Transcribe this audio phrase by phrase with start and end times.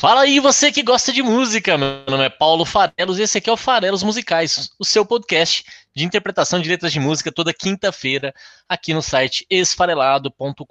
[0.00, 1.76] Fala aí, você que gosta de música.
[1.76, 5.62] Meu nome é Paulo Farelos e esse aqui é o Farelos Musicais, o seu podcast
[5.94, 8.32] de interpretação de letras de música toda quinta-feira
[8.66, 10.66] aqui no site esfarelado.com.br.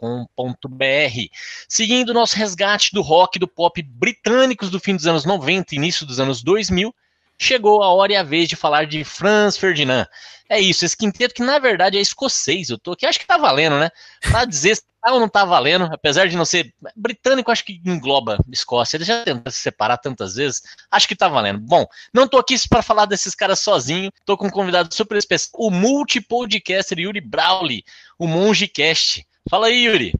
[1.68, 5.76] Seguindo o nosso resgate do rock e do pop britânicos do fim dos anos 90
[5.76, 6.92] e início dos anos 2000,
[7.40, 10.06] chegou a hora e a vez de falar de Franz Ferdinand.
[10.50, 13.38] É isso, esse quinteto que na verdade é escocês, eu tô aqui, acho que tá
[13.38, 13.90] valendo, né?
[14.20, 17.80] Pra dizer se tá ou não tá valendo, apesar de não ser britânico, acho que
[17.86, 18.98] engloba Escócia.
[18.98, 21.60] Ele já tentou se separar tantas vezes, acho que tá valendo.
[21.60, 25.52] Bom, não tô aqui para falar desses caras sozinho, tô com um convidado super especial,
[25.54, 27.84] o multipodcaster Yuri Brawley,
[28.18, 29.26] o Mongecast.
[29.50, 30.14] Fala aí, Yuri.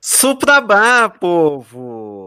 [0.00, 2.25] Suprabá, povo!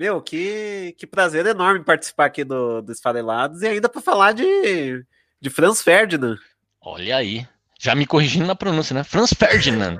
[0.00, 5.04] Meu, que, que prazer enorme participar aqui do, do Esfarelados e ainda para falar de,
[5.38, 6.38] de Franz Ferdinand.
[6.80, 7.46] Olha aí.
[7.78, 9.04] Já me corrigindo na pronúncia, né?
[9.04, 9.98] Franz Ferdinand.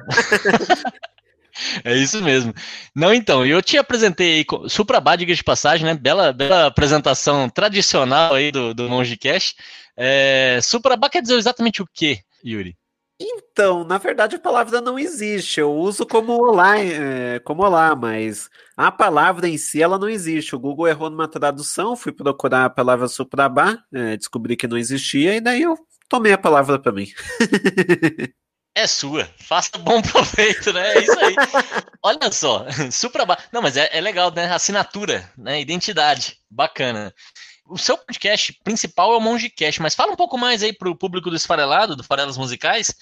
[1.84, 2.54] é isso mesmo.
[2.96, 5.92] Não, então, eu te apresentei aí, Suprabá, diga de passagem, né?
[5.92, 9.54] Bela, bela apresentação tradicional aí do, do Mongecast.
[9.94, 12.74] É, Suprabá quer dizer exatamente o que, Yuri?
[13.22, 15.60] Então, na verdade, a palavra não existe.
[15.60, 20.56] Eu uso como olá, é, como olá, mas a palavra em si ela não existe.
[20.56, 25.36] O Google errou numa tradução, fui procurar a palavra suprabá, é, descobri que não existia,
[25.36, 25.76] e daí eu
[26.08, 27.06] tomei a palavra para mim.
[28.72, 30.94] É sua, faça bom proveito, né?
[30.94, 31.34] É isso aí.
[32.02, 33.36] Olha só, Suprabá.
[33.52, 34.50] Não, mas é, é legal, né?
[34.52, 35.60] Assinatura, né?
[35.60, 37.12] Identidade, bacana.
[37.70, 41.30] O seu podcast principal é o Mongecast, mas fala um pouco mais aí pro público
[41.30, 42.92] do Esfarelado, do Farelas Musicais,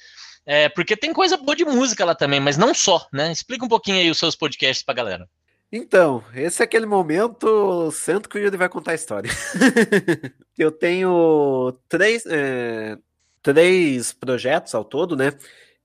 [0.44, 3.32] é, porque tem coisa boa de música lá também, mas não só, né?
[3.32, 5.26] Explica um pouquinho aí os seus podcasts pra galera.
[5.72, 9.31] Então, esse é aquele momento, santo que o Yuri vai contar a história.
[10.56, 12.98] eu tenho três, é,
[13.42, 15.32] três projetos ao todo, né?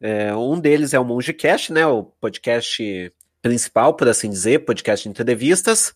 [0.02, 1.88] É, um deles é o Mongecast, né?
[1.88, 5.94] O podcast principal, por assim dizer, podcast de entrevistas.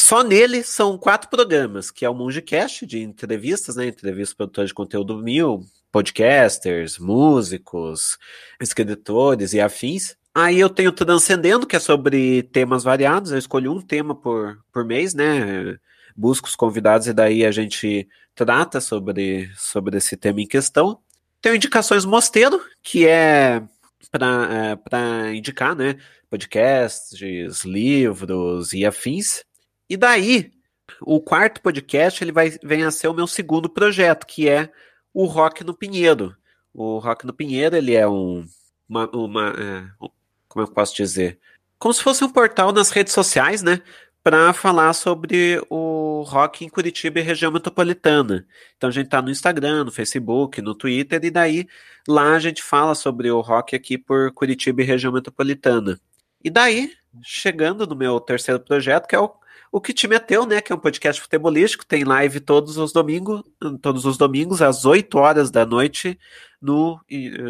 [0.00, 3.88] Só nele são quatro programas, que é o Mongecast, de entrevistas, né?
[3.88, 8.16] Entrevistas produtores de conteúdo mil, podcasters, músicos,
[8.60, 10.16] escritores e afins.
[10.32, 13.32] Aí eu tenho Transcendendo, que é sobre temas variados.
[13.32, 15.76] Eu escolho um tema por, por mês, né?
[16.16, 21.00] Busco os convidados e daí a gente trata sobre, sobre esse tema em questão.
[21.42, 23.60] Tenho Indicações Mosteiro, que é
[24.12, 25.96] para é, indicar, né?
[26.30, 29.42] Podcasts, livros e afins.
[29.88, 30.52] E daí,
[31.00, 34.70] o quarto podcast ele vai vem a ser o meu segundo projeto, que é
[35.12, 36.36] o Rock no Pinheiro.
[36.72, 38.46] O Rock no Pinheiro ele é um,
[38.88, 40.08] uma, uma é,
[40.48, 41.38] como eu posso dizer,
[41.78, 43.80] como se fosse um portal nas redes sociais, né?
[44.22, 48.46] Para falar sobre o rock em Curitiba e região metropolitana.
[48.76, 51.66] Então a gente tá no Instagram, no Facebook, no Twitter, e daí
[52.06, 55.98] lá a gente fala sobre o rock aqui por Curitiba e região metropolitana.
[56.42, 59.32] E daí, chegando no meu terceiro projeto, que é o
[59.70, 60.60] o que te meteu, né?
[60.60, 63.42] Que é um podcast futebolístico, tem live todos os domingos,
[63.80, 66.18] todos os domingos, às 8 horas da noite,
[66.60, 67.00] no,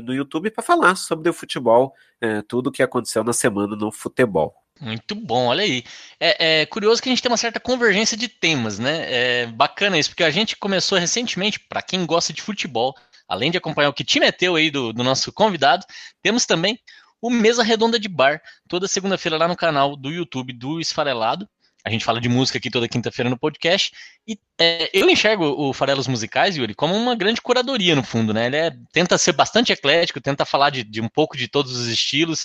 [0.02, 3.90] no YouTube, para falar sobre o futebol, é, tudo o que aconteceu na semana no
[3.90, 4.54] futebol.
[4.80, 5.82] Muito bom, olha aí.
[6.20, 9.06] É, é, curioso que a gente tem uma certa convergência de temas, né?
[9.42, 12.94] É bacana isso, porque a gente começou recentemente, para quem gosta de futebol,
[13.26, 15.84] além de acompanhar o que te meteu aí do, do nosso convidado,
[16.22, 16.78] temos também
[17.20, 21.48] o Mesa Redonda de Bar, toda segunda-feira lá no canal do YouTube do Esfarelado.
[21.84, 23.92] A gente fala de música aqui toda quinta-feira no podcast.
[24.26, 28.46] E é, eu enxergo o Farelos Musicais, Yuri, como uma grande curadoria, no fundo, né?
[28.46, 31.86] Ele é, tenta ser bastante eclético, tenta falar de, de um pouco de todos os
[31.86, 32.44] estilos,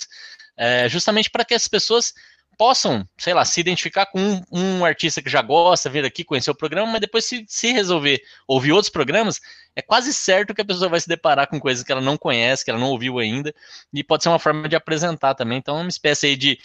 [0.56, 2.14] é, justamente para que as pessoas
[2.56, 6.50] possam, sei lá, se identificar com um, um, artista que já gosta, vir aqui, conhecer
[6.50, 9.40] o programa, mas depois se, se resolver ouvir outros programas,
[9.74, 12.64] é quase certo que a pessoa vai se deparar com coisas que ela não conhece,
[12.64, 13.54] que ela não ouviu ainda,
[13.92, 15.58] e pode ser uma forma de apresentar também.
[15.58, 16.58] Então, é uma espécie aí de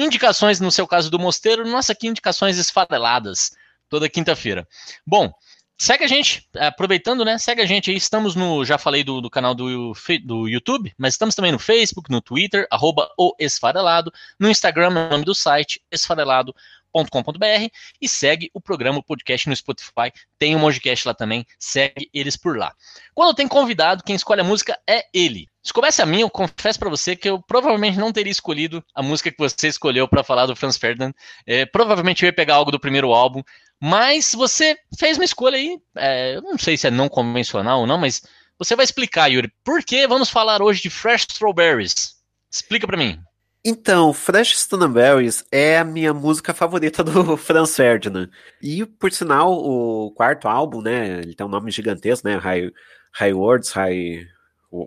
[0.00, 3.50] Indicações, no seu caso do Mosteiro, nossa aqui indicações esfareladas,
[3.86, 4.66] toda quinta-feira.
[5.06, 5.30] Bom,
[5.76, 7.36] segue a gente, aproveitando, né?
[7.36, 9.92] Segue a gente aí, estamos no, já falei do, do canal do,
[10.24, 15.10] do YouTube, mas estamos também no Facebook, no Twitter, arroba o Esfarelado, no Instagram, no
[15.10, 16.54] nome do site, esfarelado
[16.90, 17.68] com.br
[18.00, 20.10] e segue o programa, o podcast no Spotify.
[20.38, 20.70] Tem o um
[21.04, 22.74] lá também, segue eles por lá.
[23.14, 25.46] Quando tem convidado, quem escolhe a música é ele.
[25.62, 29.02] Se começa a mim, eu confesso para você que eu provavelmente não teria escolhido a
[29.02, 31.12] música que você escolheu para falar do Franz Ferdinand.
[31.46, 33.42] É, provavelmente eu ia pegar algo do primeiro álbum,
[33.82, 37.86] Mas você fez uma escolha aí, é, eu não sei se é não convencional ou
[37.86, 38.22] não, mas
[38.58, 42.14] você vai explicar, Yuri, por que vamos falar hoje de Fresh Strawberries?
[42.50, 43.18] Explica para mim.
[43.64, 48.28] Então, Fresh Strawberries é a minha música favorita do Franz Ferdinand.
[48.62, 52.70] E, por sinal, o quarto álbum, né, ele tem um nome gigantesco, né, High,
[53.14, 54.26] High Words, High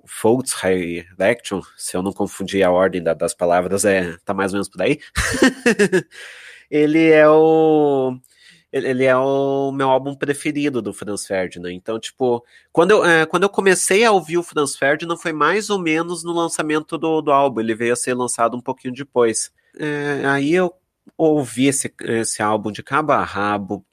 [0.05, 4.53] Folds, High Action, se eu não confundir a ordem da, das palavras, é, tá mais
[4.53, 4.99] ou menos por aí.
[6.69, 8.17] ele é o
[8.73, 11.71] ele é o meu álbum preferido do Franz Ferdinand.
[11.71, 15.69] Então, tipo, quando eu, é, quando eu comecei a ouvir o Franz Ferdinand foi mais
[15.69, 17.59] ou menos no lançamento do, do álbum.
[17.59, 19.51] Ele veio a ser lançado um pouquinho depois.
[19.79, 20.73] É, aí eu
[21.17, 23.85] ouvi esse, esse álbum de cabo a rabo,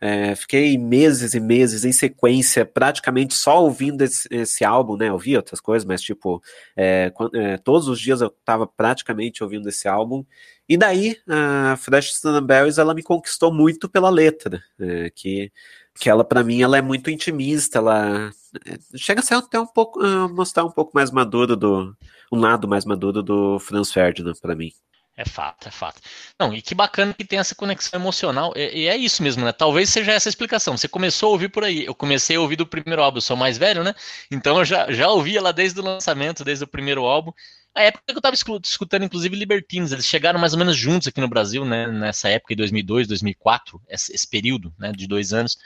[0.00, 5.12] é, fiquei meses e meses em sequência, praticamente só ouvindo esse, esse álbum, né?
[5.12, 6.42] Ouvi outras coisas, mas tipo,
[6.76, 10.24] é, é, todos os dias eu tava praticamente ouvindo esse álbum.
[10.68, 15.52] E daí, a Fresh Strawberries, ela me conquistou muito pela letra, é, que,
[15.98, 18.30] que ela, para mim, ela é muito intimista, ela
[18.66, 21.96] é, chega a ser até um pouco, mostrar um pouco mais maduro do,
[22.32, 24.72] um lado mais maduro do Franz Ferdinand, para mim.
[25.14, 26.00] É fato, é fato.
[26.38, 28.52] Não, e que bacana que tem essa conexão emocional.
[28.56, 29.52] E, e, é isso mesmo, né?
[29.52, 30.76] Talvez seja essa a explicação.
[30.76, 31.84] Você começou a ouvir por aí.
[31.84, 33.94] Eu comecei a ouvir do primeiro álbum, eu sou mais velho, né?
[34.30, 37.30] Então eu já, já ouvia lá desde o lançamento, desde o primeiro álbum.
[37.74, 41.20] A época que eu estava escutando, inclusive, Libertines, eles chegaram mais ou menos juntos aqui
[41.20, 41.86] no Brasil, né?
[41.86, 44.92] Nessa época, em 2002, 2004, esse, esse período, né?
[44.92, 45.58] De dois anos,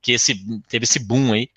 [0.00, 0.34] que esse,
[0.68, 1.48] teve esse boom aí.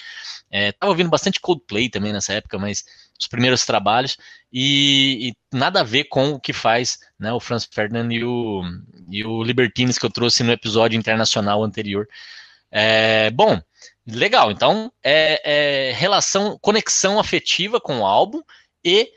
[0.49, 2.85] É, tava ouvindo bastante Coldplay também nessa época, mas
[3.19, 4.17] os primeiros trabalhos,
[4.51, 8.61] e, e, nada a ver com o que faz né, o Franz Ferdinand e o,
[9.09, 12.07] e o Libertines que eu trouxe no episódio internacional anterior.
[12.71, 13.61] É, bom,
[14.05, 18.41] legal, então é, é, relação, conexão afetiva com o álbum
[18.83, 19.09] e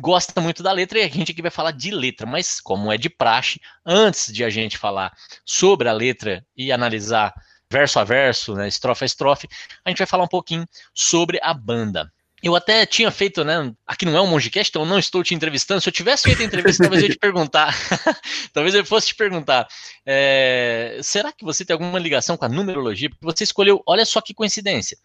[0.00, 2.98] gosta muito da letra e a gente aqui vai falar de letra, mas como é
[2.98, 5.12] de praxe, antes de a gente falar
[5.44, 7.32] sobre a letra e analisar
[7.70, 9.48] verso a verso, né, estrofe a estrofe,
[9.84, 12.12] a gente vai falar um pouquinho sobre a banda.
[12.42, 13.72] Eu até tinha feito, né?
[13.86, 15.80] Aqui não é um Mongecast, então eu não estou te entrevistando.
[15.80, 17.72] Se eu tivesse feito a entrevista, talvez eu te perguntar.
[18.52, 19.68] talvez eu fosse te perguntar.
[20.04, 23.08] É, será que você tem alguma ligação com a numerologia?
[23.08, 24.98] Porque você escolheu, olha só que coincidência.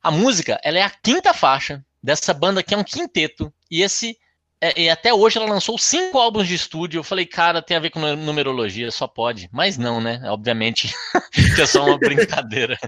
[0.00, 3.52] A música, ela é a quinta faixa dessa banda que é um quinteto.
[3.68, 4.16] E esse.
[4.60, 7.00] É, e até hoje ela lançou cinco álbuns de estúdio.
[7.00, 9.48] Eu falei, cara, tem a ver com numerologia, só pode.
[9.52, 10.20] Mas não, né?
[10.26, 10.92] Obviamente,
[11.56, 12.78] que é só uma brincadeira.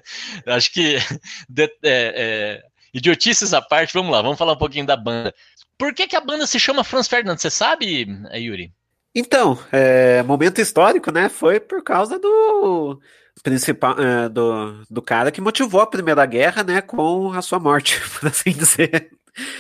[0.47, 0.97] Eu acho que.
[1.49, 5.35] De, é, é idiotices à parte, vamos lá, vamos falar um pouquinho da banda.
[5.79, 7.39] Por que, que a banda se chama Franz Ferdinand?
[7.39, 8.73] Você sabe, Yuri?
[9.15, 11.29] Então, é, momento histórico, né?
[11.29, 13.01] Foi por causa do
[13.43, 16.81] principal é, do, do cara que motivou a Primeira Guerra, né?
[16.81, 19.11] Com a sua morte, por assim dizer.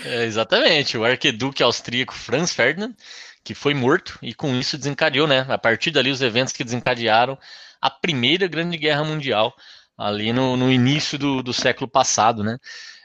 [0.04, 2.94] É, exatamente, o arquiduque austríaco Franz Ferdinand,
[3.42, 5.46] que foi morto e com isso desencadeou, né?
[5.48, 7.38] A partir dali os eventos que desencadearam
[7.80, 9.54] a Primeira Grande Guerra Mundial
[9.96, 12.58] ali no, no início do, do século passado, né?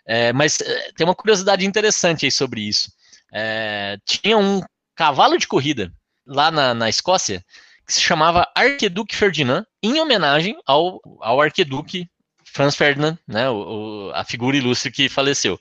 [0.07, 2.91] É, mas é, tem uma curiosidade interessante aí sobre isso.
[3.33, 4.61] É, tinha um
[4.95, 5.91] cavalo de corrida
[6.25, 7.43] lá na, na Escócia
[7.85, 12.09] que se chamava Arqueduque Ferdinand, em homenagem ao, ao Arqueduque
[12.43, 15.59] Franz Ferdinand, né, o, o, a figura ilustre que faleceu.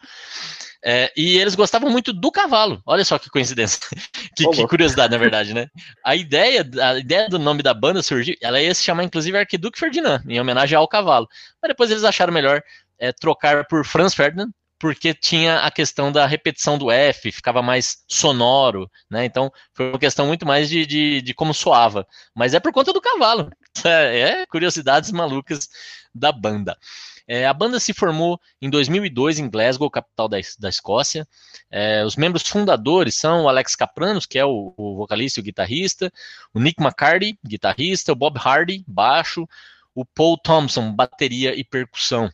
[0.87, 2.83] É, e eles gostavam muito do cavalo.
[2.85, 3.81] Olha só que coincidência.
[4.37, 5.69] que, que, curiosidade, na verdade, né?
[6.05, 9.79] A ideia, a ideia do nome da banda surgiu, ela ia se chamar, inclusive, Arquiduque
[9.79, 11.27] Ferdinand, em homenagem ao cavalo.
[11.63, 12.63] Mas depois eles acharam melhor
[12.99, 18.05] é, trocar por Franz Ferdinand, porque tinha a questão da repetição do F, ficava mais
[18.07, 19.25] sonoro, né?
[19.25, 22.07] Então foi uma questão muito mais de, de, de como soava.
[22.35, 23.51] Mas é por conta do cavalo.
[23.85, 25.69] É, é curiosidades malucas
[26.15, 26.79] da banda.
[27.27, 31.27] É, a banda se formou em 2002 em Glasgow, capital da, da Escócia.
[31.71, 35.45] É, os membros fundadores são o Alex Capranos, que é o, o vocalista e o
[35.45, 36.13] guitarrista,
[36.53, 39.49] o Nick McCarty, guitarrista, o Bob Hardy, baixo,
[39.95, 42.31] o Paul Thompson, bateria e percussão.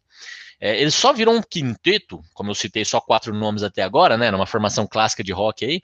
[0.60, 4.30] É, ele só virou um quinteto, como eu citei só quatro nomes até agora, né?
[4.30, 5.82] Numa formação clássica de rock aí.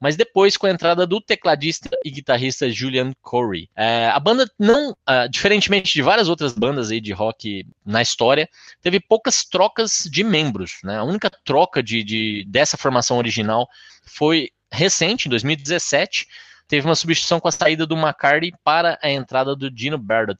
[0.00, 3.68] Mas depois, com a entrada do tecladista e guitarrista Julian Corey.
[3.76, 8.48] É, a banda não, uh, diferentemente de várias outras bandas aí de rock na história,
[8.80, 10.78] teve poucas trocas de membros.
[10.84, 10.98] Né?
[10.98, 13.68] A única troca de, de dessa formação original
[14.04, 16.28] foi recente, em 2017.
[16.68, 20.38] Teve uma substituição com a saída do McCarthy para a entrada do Dino Bardot.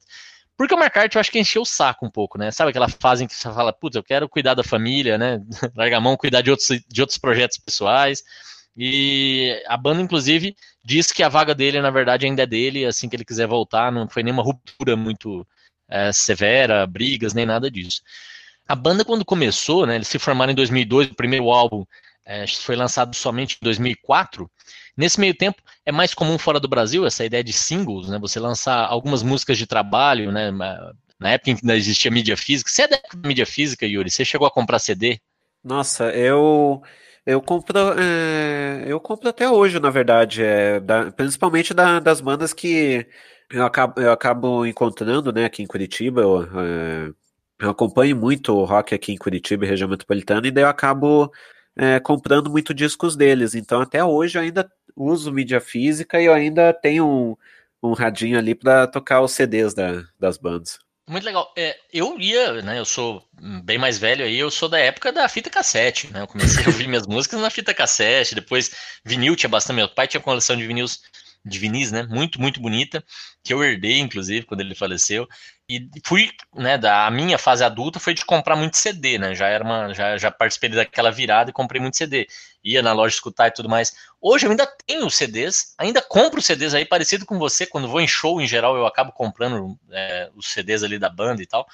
[0.55, 2.51] Porque o McCarthy eu acho que encheu o saco um pouco, né?
[2.51, 5.41] Sabe aquela fase em que você fala, putz, eu quero cuidar da família, né?
[5.75, 8.23] Larga a mão, cuidar de outros, de outros projetos pessoais.
[8.81, 10.55] E a banda, inclusive,
[10.85, 13.91] diz que a vaga dele, na verdade, ainda é dele, assim que ele quiser voltar,
[13.91, 15.45] não foi nenhuma ruptura muito
[15.89, 18.01] é, severa, brigas, nem nada disso.
[18.65, 21.83] A banda, quando começou, né, eles se formaram em 2002, o primeiro álbum
[22.25, 24.49] é, foi lançado somente em 2004.
[24.95, 28.17] Nesse meio tempo, é mais comum fora do Brasil essa ideia de singles, né?
[28.19, 30.51] Você lançar algumas músicas de trabalho, né?
[30.51, 32.69] Na época em que ainda existia mídia física.
[32.69, 34.09] Você é da mídia física, Yuri?
[34.09, 35.19] Você chegou a comprar CD?
[35.63, 36.81] Nossa, eu
[37.25, 42.53] eu compro, é, eu compro até hoje, na verdade, é, da, principalmente da, das bandas
[42.53, 43.07] que
[43.51, 46.21] eu acabo, eu acabo encontrando, né, aqui em Curitiba.
[46.21, 47.13] Eu, é,
[47.59, 51.31] eu acompanho muito o rock aqui em Curitiba, região metropolitana, e daí eu acabo
[51.75, 53.55] é, comprando muito discos deles.
[53.55, 57.35] Então, até hoje eu ainda uso mídia física e eu ainda tenho um,
[57.89, 60.79] um radinho ali para tocar os CDs da, das bandas.
[61.09, 61.51] Muito legal.
[61.57, 62.77] É, eu ia, né?
[62.77, 63.27] Eu sou
[63.63, 66.21] bem mais velho aí, eu sou da época da fita cassete, né?
[66.21, 68.69] Eu comecei a ouvir minhas músicas na fita cassete, depois
[69.03, 69.77] vinil tinha bastante.
[69.77, 71.01] Meu pai tinha coleção de vinis,
[71.45, 72.03] de vinis, né?
[72.03, 73.03] Muito, muito bonita,
[73.43, 75.27] que eu herdei, inclusive, quando ele faleceu.
[75.67, 79.35] E fui, né, da a minha fase adulta foi de comprar muito CD, né?
[79.35, 82.27] Já era uma, já, já participei daquela virada e comprei muito CD.
[82.63, 83.95] Ia na loja escutar e tudo mais.
[84.19, 88.07] Hoje eu ainda tenho CDs, ainda compro CDs aí parecido com você, quando vou em
[88.07, 91.67] show em geral eu acabo comprando é, os CDs ali da banda e tal.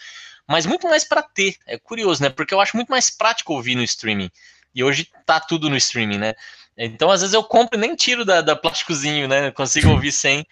[0.48, 1.55] Mas muito mais para ter.
[1.65, 2.29] É curioso, né?
[2.29, 4.29] Porque eu acho muito mais prático ouvir no streaming.
[4.75, 6.34] E hoje tá tudo no streaming, né?
[6.77, 9.50] Então, às vezes, eu compro e nem tiro da, da plásticozinho, né?
[9.51, 10.46] Consigo ouvir sem.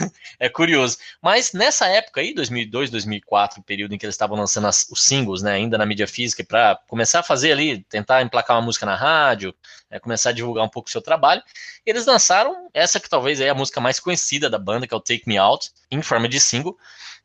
[0.38, 0.98] é curioso.
[1.20, 5.42] Mas nessa época aí, 2002, 2004, período em que eles estavam lançando as, os singles,
[5.42, 8.94] né, ainda na mídia física, para começar a fazer ali, tentar emplacar uma música na
[8.94, 9.54] rádio,
[9.90, 11.42] né, começar a divulgar um pouco o seu trabalho,
[11.84, 15.00] eles lançaram essa que talvez é a música mais conhecida da banda, que é o
[15.00, 16.76] Take Me Out, em forma de single.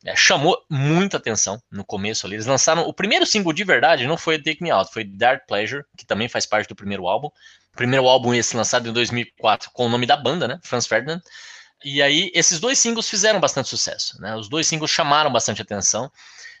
[0.04, 2.34] É, chamou muita atenção no começo ali.
[2.34, 5.84] Eles lançaram o primeiro single de verdade, não foi Take Me Out, foi Dark Pleasure,
[5.96, 7.28] que também faz parte do primeiro álbum.
[7.28, 11.22] O primeiro álbum esse lançado em 2004 com o nome da banda, né, Franz Ferdinand.
[11.84, 14.20] E aí, esses dois singles fizeram bastante sucesso.
[14.20, 14.34] Né?
[14.36, 16.10] Os dois singles chamaram bastante atenção,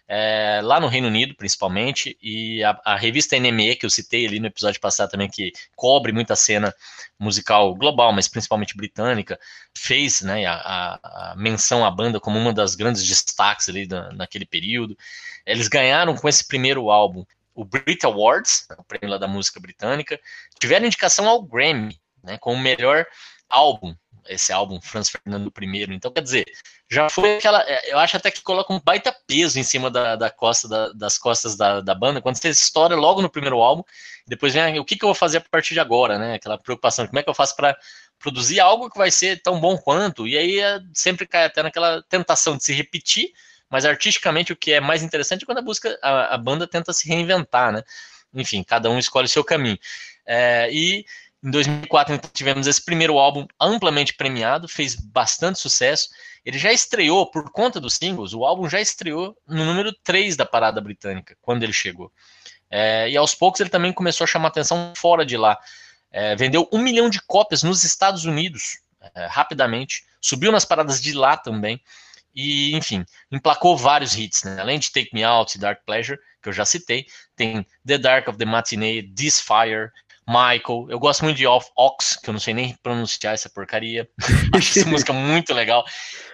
[0.08, 4.40] é, lá no Reino Unido, principalmente, e a, a, revista NME, que eu citei ali
[4.40, 6.74] no episódio passado também, que cobre muita cena
[7.18, 9.38] musical global, mas principalmente britânica,
[9.74, 10.54] fez né, a,
[11.02, 14.98] a, menção à banda como uma das grandes destaques ali da, naquele período.
[15.46, 17.24] Eles ganharam com esse primeiro álbum
[17.54, 20.18] o Brit Awards, o prêmio lá da música britânica,
[20.58, 23.06] tiveram indicação ao Grammy, né, como melhor
[23.48, 23.94] álbum
[24.28, 25.86] esse álbum Franz Fernando I.
[25.94, 26.44] Então, quer dizer,
[26.90, 27.62] já foi aquela.
[27.66, 30.92] É, eu acho até que coloca um baita peso em cima da, da costa da,
[30.92, 33.82] das costas da, da, banda, quando você estoura logo no primeiro álbum,
[34.26, 36.34] depois vem o que, que eu vou fazer a partir de agora, né?
[36.34, 37.76] Aquela preocupação, como é que eu faço para
[38.18, 40.26] produzir algo que vai ser tão bom quanto?
[40.28, 43.32] E aí é, sempre cai até naquela tentação de se repetir,
[43.70, 46.92] mas artisticamente o que é mais interessante é quando a, busca, a, a banda tenta
[46.92, 47.82] se reinventar, né?
[48.34, 49.78] Enfim, cada um escolhe o seu caminho.
[50.26, 51.04] É, e
[51.42, 56.08] em 2004 então, tivemos esse primeiro álbum amplamente premiado, fez bastante sucesso.
[56.44, 60.46] Ele já estreou, por conta dos singles, o álbum já estreou no número 3 da
[60.46, 62.12] parada britânica, quando ele chegou.
[62.70, 65.58] É, e aos poucos ele também começou a chamar atenção fora de lá.
[66.12, 68.78] É, vendeu um milhão de cópias nos Estados Unidos,
[69.14, 70.04] é, rapidamente.
[70.20, 71.80] Subiu nas paradas de lá também.
[72.34, 74.58] E, enfim, emplacou vários hits, né?
[74.60, 77.06] Além de Take Me Out e Dark Pleasure, que eu já citei,
[77.36, 79.90] tem The Dark of the Matinee, This Fire,
[80.26, 80.86] Michael.
[80.88, 84.08] Eu gosto muito de Off Ox, que eu não sei nem pronunciar essa porcaria.
[84.54, 85.84] Acho essa música muito legal.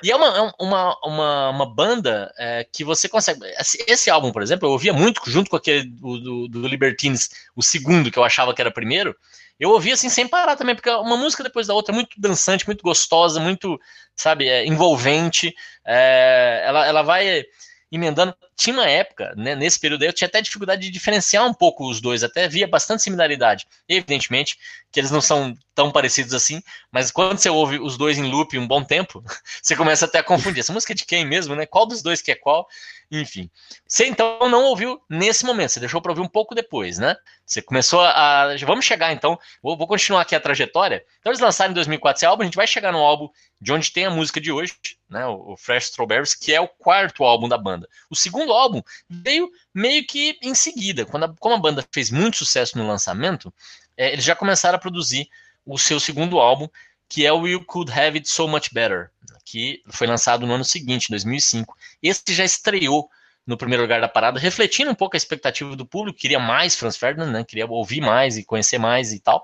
[0.02, 3.40] E é uma, é uma, uma, uma banda é, que você consegue.
[3.86, 7.62] Esse, álbum, por exemplo, eu ouvia muito junto com aquele do, do, do, Libertines, o
[7.62, 9.16] segundo, que eu achava que era primeiro.
[9.58, 12.66] Eu ouvia assim sem parar também, porque uma música depois da outra é muito dançante,
[12.66, 13.80] muito gostosa, muito,
[14.14, 15.52] sabe, é, envolvente.
[15.84, 17.44] É, ela, ela vai
[17.90, 18.34] emendando.
[18.56, 21.88] Tinha uma época, né, nesse período aí, eu tinha até dificuldade de diferenciar um pouco
[21.88, 23.66] os dois, até via bastante similaridade.
[23.88, 24.58] Evidentemente
[24.90, 28.58] que eles não são tão parecidos assim, mas quando você ouve os dois em loop
[28.58, 29.22] um bom tempo,
[29.62, 30.60] você começa até a confundir.
[30.60, 31.66] Essa música é de quem mesmo, né?
[31.66, 32.66] Qual dos dois que é qual?
[33.10, 33.50] Enfim.
[33.86, 37.16] Você então não ouviu nesse momento, você deixou para ouvir um pouco depois, né?
[37.46, 38.54] Você começou a.
[38.66, 41.04] Vamos chegar então, vou, vou continuar aqui a trajetória.
[41.20, 43.28] Então eles lançaram em 2004 esse álbum, a gente vai chegar no álbum
[43.60, 44.74] de onde tem a música de hoje,
[45.08, 45.26] né?
[45.26, 47.88] O Fresh Strawberries, que é o quarto álbum da banda.
[48.10, 52.36] O segundo álbum veio meio que em seguida, quando a, como a banda fez muito
[52.36, 53.52] sucesso no lançamento,
[53.98, 55.28] é, eles já começaram a produzir
[55.66, 56.68] o seu segundo álbum,
[57.08, 59.10] que é o You Could Have It So Much Better,
[59.44, 61.76] que foi lançado no ano seguinte, 2005.
[62.02, 63.10] Esse já estreou
[63.46, 66.98] no primeiro lugar da parada, refletindo um pouco a expectativa do público, queria mais Franz
[66.98, 69.42] Ferdinand, né, queria ouvir mais e conhecer mais e tal.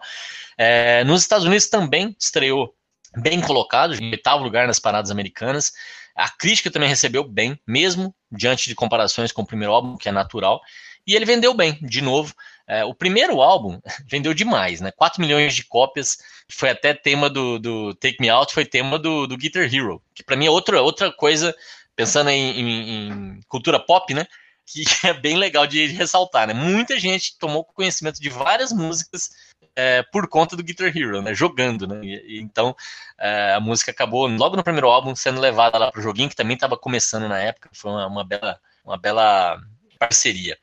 [0.58, 2.74] É, nos Estados Unidos também estreou
[3.16, 5.72] bem colocado, em oitavo lugar nas paradas americanas.
[6.14, 10.12] A crítica também recebeu bem, mesmo diante de comparações com o primeiro álbum, que é
[10.12, 10.60] natural.
[11.06, 12.34] E ele vendeu bem, de novo.
[12.66, 13.78] É, o primeiro álbum
[14.08, 14.90] vendeu demais, né?
[14.90, 16.18] 4 milhões de cópias.
[16.50, 20.22] Foi até tema do, do Take Me Out, foi tema do, do Guitar Hero, que
[20.22, 21.54] para mim é outra, outra coisa,
[21.96, 24.26] pensando em, em, em, cultura pop, né?
[24.66, 26.54] que é bem legal de ressaltar, né?
[26.54, 29.30] Muita gente tomou conhecimento de várias músicas
[29.76, 31.34] é, por conta do Guitar Hero, né?
[31.34, 32.00] Jogando, né?
[32.02, 32.74] E, então
[33.18, 36.54] é, a música acabou logo no primeiro álbum sendo levada lá pro joguinho que também
[36.54, 37.68] estava começando na época.
[37.72, 39.60] Foi uma, uma, bela, uma bela
[39.98, 40.58] parceria.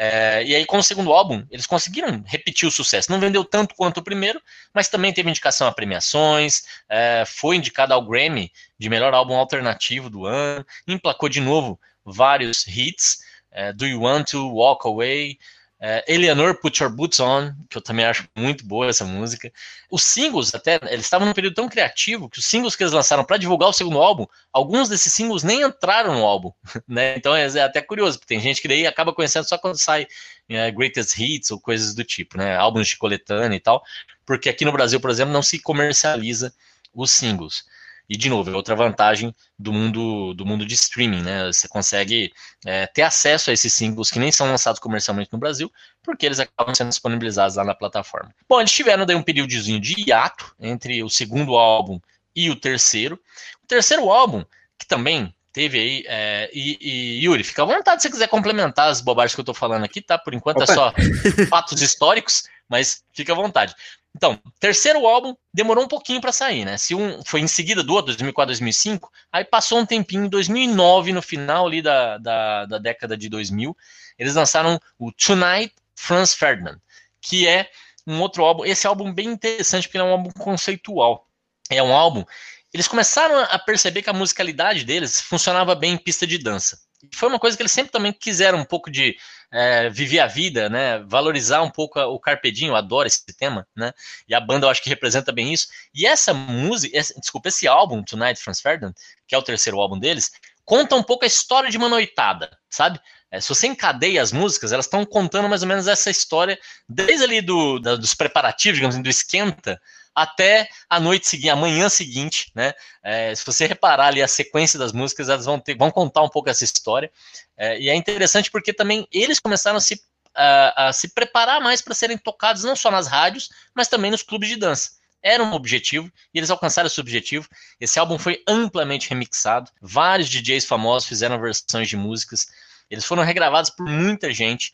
[0.00, 3.10] É, e aí, com o segundo álbum, eles conseguiram repetir o sucesso.
[3.10, 4.40] Não vendeu tanto quanto o primeiro,
[4.72, 10.08] mas também teve indicação a premiações, é, foi indicado ao Grammy de melhor álbum alternativo
[10.08, 13.18] do ano, emplacou de novo vários hits.
[13.50, 15.36] É, Do You Want to Walk Away?
[15.80, 19.52] É, Eleanor Put Your Boots On, que eu também acho muito boa essa música.
[19.88, 23.24] Os singles, até, eles estavam num período tão criativo que os singles que eles lançaram
[23.24, 26.52] para divulgar o segundo álbum, alguns desses singles nem entraram no álbum,
[26.88, 27.14] né?
[27.16, 30.08] Então é, é, até curioso, porque tem gente que daí acaba conhecendo só quando sai
[30.48, 32.56] é, Greatest Hits ou coisas do tipo, né?
[32.56, 33.82] Álbuns de coletânea e tal,
[34.26, 36.52] porque aqui no Brasil, por exemplo, não se comercializa
[36.92, 37.64] os singles.
[38.08, 41.46] E, de novo, é outra vantagem do mundo do mundo de streaming, né?
[41.46, 42.32] Você consegue
[42.64, 45.70] é, ter acesso a esses singles que nem são lançados comercialmente no Brasil,
[46.02, 48.34] porque eles acabam sendo disponibilizados lá na plataforma.
[48.48, 52.00] Bom, eles tiveram daí um períodozinho de hiato entre o segundo álbum
[52.34, 53.20] e o terceiro.
[53.62, 54.42] O terceiro álbum,
[54.78, 56.04] que também teve aí.
[56.06, 59.44] É, e, e, Yuri, fica à vontade se você quiser complementar as bobagens que eu
[59.44, 60.16] tô falando aqui, tá?
[60.16, 60.72] Por enquanto Opa.
[60.72, 60.92] é só
[61.50, 63.74] fatos históricos, mas fica à vontade.
[64.14, 66.78] Então, terceiro álbum demorou um pouquinho para sair, né?
[66.78, 71.12] Se um foi em seguida do outro, 2004, 2005, aí passou um tempinho, em 2009,
[71.12, 73.76] no final ali da, da, da década de 2000,
[74.16, 76.78] eles lançaram o Tonight Franz Ferdinand,
[77.20, 77.68] que é
[78.06, 78.64] um outro álbum.
[78.64, 81.26] Esse álbum bem interessante porque é um álbum conceitual.
[81.68, 82.24] É um álbum.
[82.72, 86.78] Eles começaram a perceber que a musicalidade deles funcionava bem em pista de dança.
[87.14, 89.16] Foi uma coisa que eles sempre também quiseram um pouco de
[89.52, 90.98] é, viver a vida, né?
[91.06, 93.92] Valorizar um pouco o carpedinho, eu adoro esse tema, né?
[94.28, 95.68] E a banda eu acho que representa bem isso.
[95.94, 98.94] E essa música, esse, desculpa, esse álbum, Tonight Franz Ferdinand,
[99.26, 100.30] que é o terceiro álbum deles,
[100.64, 103.00] conta um pouco a história de uma noitada, sabe?
[103.30, 106.58] É, se você encadeia as músicas, elas estão contando mais ou menos essa história,
[106.88, 109.80] desde ali do, da, dos preparativos, digamos assim, do esquenta,
[110.22, 112.72] até a noite seguinte, a manhã seguinte, né?
[113.02, 116.28] É, se você reparar ali a sequência das músicas, elas vão, ter, vão contar um
[116.28, 117.10] pouco essa história.
[117.56, 120.00] É, e é interessante porque também eles começaram a se,
[120.34, 124.22] a, a se preparar mais para serem tocados não só nas rádios, mas também nos
[124.22, 124.90] clubes de dança.
[125.22, 127.48] Era um objetivo e eles alcançaram esse objetivo.
[127.80, 129.70] Esse álbum foi amplamente remixado.
[129.80, 132.46] Vários DJs famosos fizeram versões de músicas.
[132.90, 134.72] Eles foram regravados por muita gente.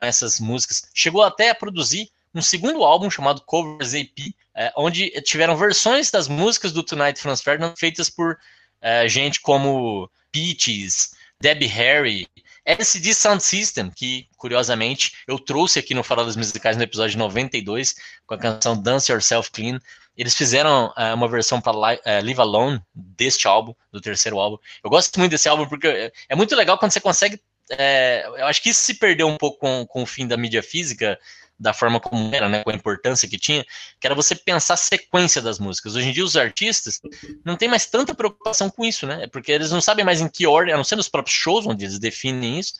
[0.00, 0.82] Essas músicas.
[0.94, 6.28] Chegou até a produzir um segundo álbum chamado Covers AP, é, onde tiveram versões das
[6.28, 8.38] músicas do Tonight Franz Ferdinand feitas por
[8.80, 12.28] é, gente como Peaches, Debbie Harry,
[12.64, 17.94] LCD Sound System, que curiosamente eu trouxe aqui no Farol das Musicais no episódio 92,
[18.26, 19.78] com a canção Dance Yourself Clean.
[20.16, 24.58] Eles fizeram é, uma versão para é, Live Alone deste álbum, do terceiro álbum.
[24.84, 27.40] Eu gosto muito desse álbum porque é, é muito legal quando você consegue.
[27.70, 30.62] É, eu acho que isso se perdeu um pouco com, com o fim da mídia
[30.62, 31.18] física
[31.62, 33.64] da forma como era, né, com a importância que tinha,
[34.00, 35.94] que era você pensar a sequência das músicas.
[35.94, 37.00] Hoje em dia os artistas
[37.44, 39.28] não tem mais tanta preocupação com isso, né?
[39.28, 41.84] Porque eles não sabem mais em que ordem, a não ser nos próprios shows onde
[41.84, 42.74] eles definem isso.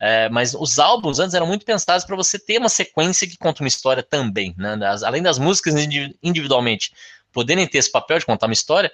[0.00, 3.64] É, mas os álbuns antes eram muito pensados para você ter uma sequência que conta
[3.64, 4.76] uma história também, né?
[4.76, 5.74] Das, além das músicas
[6.22, 6.92] individualmente
[7.32, 8.92] poderem ter esse papel de contar uma história,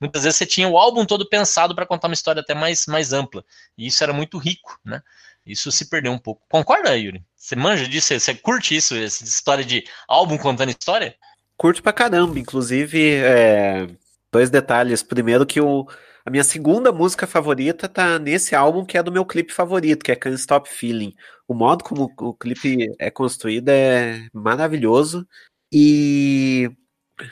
[0.00, 3.12] muitas vezes você tinha o álbum todo pensado para contar uma história até mais, mais
[3.12, 3.44] ampla.
[3.76, 5.02] E isso era muito rico, né?
[5.44, 6.42] Isso se perdeu um pouco.
[6.48, 7.22] Concorda, Yuri?
[7.46, 8.12] Você manja disso?
[8.12, 11.14] Você curte isso, essa história de álbum contando história?
[11.56, 12.40] Curto pra caramba.
[12.40, 13.86] Inclusive, é...
[14.32, 15.00] dois detalhes.
[15.04, 15.86] Primeiro que o...
[16.24, 20.10] a minha segunda música favorita tá nesse álbum, que é do meu clipe favorito, que
[20.10, 21.14] é Can't Stop Feeling.
[21.46, 25.24] O modo como o clipe é construído é maravilhoso.
[25.70, 26.68] E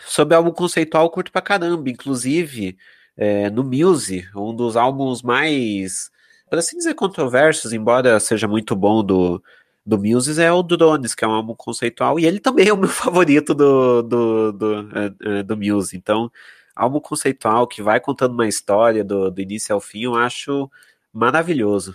[0.07, 1.91] sobre álbum conceitual, curto pra caramba.
[1.91, 2.77] Inclusive,
[3.17, 6.09] é, no Muse, um dos álbuns mais
[6.49, 9.43] por assim dizer, controversos, embora seja muito bom do,
[9.85, 12.77] do Muses, é o Drones, que é um álbum conceitual, e ele também é o
[12.77, 15.97] meu favorito do, do, do, uh, do Muse.
[15.97, 16.31] Então,
[16.75, 20.71] álbum conceitual que vai contando uma história do, do início ao fim, eu acho
[21.13, 21.95] maravilhoso.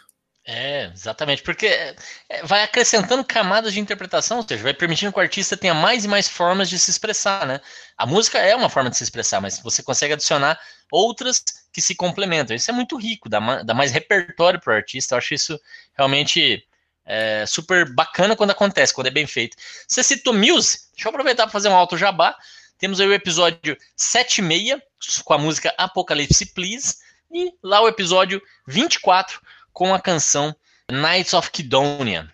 [0.51, 1.95] É, exatamente, porque é,
[2.43, 6.07] vai acrescentando camadas de interpretação, ou seja, vai permitindo que o artista tenha mais e
[6.07, 7.61] mais formas de se expressar, né?
[7.95, 10.59] A música é uma forma de se expressar, mas você consegue adicionar
[10.91, 12.55] outras que se complementam.
[12.55, 13.39] Isso é muito rico, dá
[13.75, 15.13] mais repertório para o artista.
[15.13, 15.59] Eu acho isso
[15.95, 16.65] realmente
[17.09, 19.57] é, super bacana quando acontece, quando é bem feito.
[19.87, 22.37] Você citou Muse, deixa eu aproveitar para fazer um alto jabá.
[22.77, 24.79] Temos aí o episódio 76
[25.23, 26.97] com a música Apocalipse Please
[27.31, 29.41] e lá o episódio 24
[29.73, 30.55] com a canção
[30.89, 32.31] Knights of Kidonia.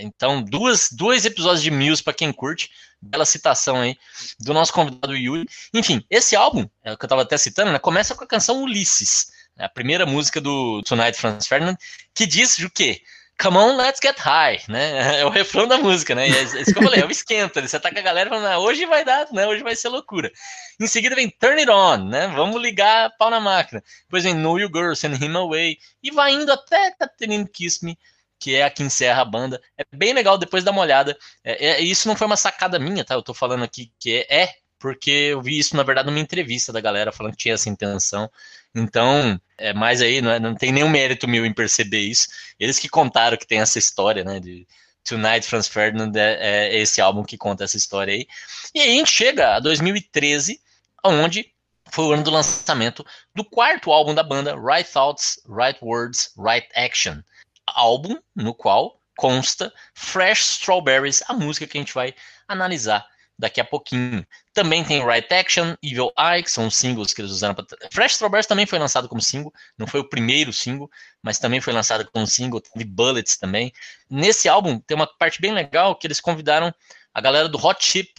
[0.00, 2.70] Então, duas, dois episódios de Muse para quem curte.
[3.02, 3.96] Bela citação aí
[4.38, 5.46] do nosso convidado Yuri.
[5.72, 9.30] Enfim, esse álbum, é, que eu estava até citando, né, começa com a canção Ulisses.
[9.58, 11.76] a primeira música do Tonight Franz Ferdinand,
[12.14, 13.02] que diz o quê?
[13.40, 15.20] Come on, let's get high, né?
[15.20, 16.28] É o refrão da música, né?
[16.28, 17.66] É isso que eu falei, é o esquenta.
[17.66, 19.46] Você tá com a galera falando, ah, hoje vai dar, né?
[19.46, 20.30] Hoje vai ser loucura.
[20.78, 22.28] Em seguida vem Turn It On, né?
[22.28, 23.82] Vamos ligar pau na máquina.
[24.02, 25.78] Depois vem Know You Girl, Send Him Away.
[26.02, 27.98] E vai indo até Catherine Kiss Me,
[28.38, 29.60] que é a que encerra a banda.
[29.78, 31.16] É bem legal, depois dá uma olhada.
[31.42, 33.14] É, é, isso não foi uma sacada minha, tá?
[33.14, 36.72] Eu tô falando aqui que é, é porque eu vi isso, na verdade, numa entrevista
[36.72, 38.30] da galera falando que tinha essa intenção.
[38.74, 42.28] Então, é mais aí, não, é, não tem nenhum mérito meu em perceber isso.
[42.58, 44.66] Eles que contaram que tem essa história, né, de
[45.04, 48.26] Tonight Franz Ferdinand é, é esse álbum que conta essa história aí.
[48.74, 50.58] E aí a gente chega a 2013,
[51.04, 51.52] onde
[51.92, 56.66] foi o ano do lançamento do quarto álbum da banda, Right Thoughts, Right Words, Right
[56.74, 57.18] Action.
[57.66, 62.14] Álbum no qual consta Fresh Strawberries, a música que a gente vai
[62.48, 63.06] analisar
[63.40, 64.24] daqui a pouquinho.
[64.52, 67.66] Também tem Right Action, Evil Eye, que são os singles que eles usaram para.
[67.90, 70.90] Fresh Strawberries também foi lançado como single, não foi o primeiro single,
[71.22, 72.60] mas também foi lançado como single.
[72.60, 73.72] Teve Bullets também.
[74.08, 76.72] Nesse álbum tem uma parte bem legal que eles convidaram
[77.14, 78.12] a galera do Hot Chip.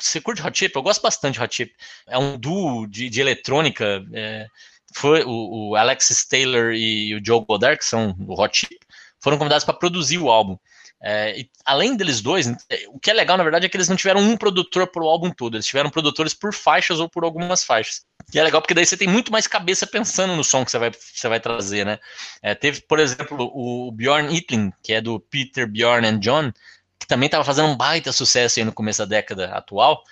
[0.00, 0.74] Você curte Hot Chip?
[0.74, 1.72] Eu gosto bastante de Hot Chip.
[2.08, 4.04] É um duo de, de eletrônica.
[4.12, 4.46] É,
[4.94, 8.78] foi o, o Alexis Taylor e o Joe Goddard, que são do Hot Chip,
[9.20, 10.58] foram convidados para produzir o álbum.
[11.02, 12.46] É, e, além deles dois,
[12.88, 15.08] o que é legal, na verdade, é que eles não tiveram um produtor para o
[15.08, 18.04] álbum todo, eles tiveram produtores por faixas ou por algumas faixas.
[18.32, 20.78] E é legal porque daí você tem muito mais cabeça pensando no som que você
[20.78, 21.98] vai, você vai trazer, né?
[22.42, 26.52] É, teve, por exemplo, o Bjorn Itling, que é do Peter, Bjorn and John,
[26.98, 30.02] que também estava fazendo um baita sucesso aí no começo da década atual.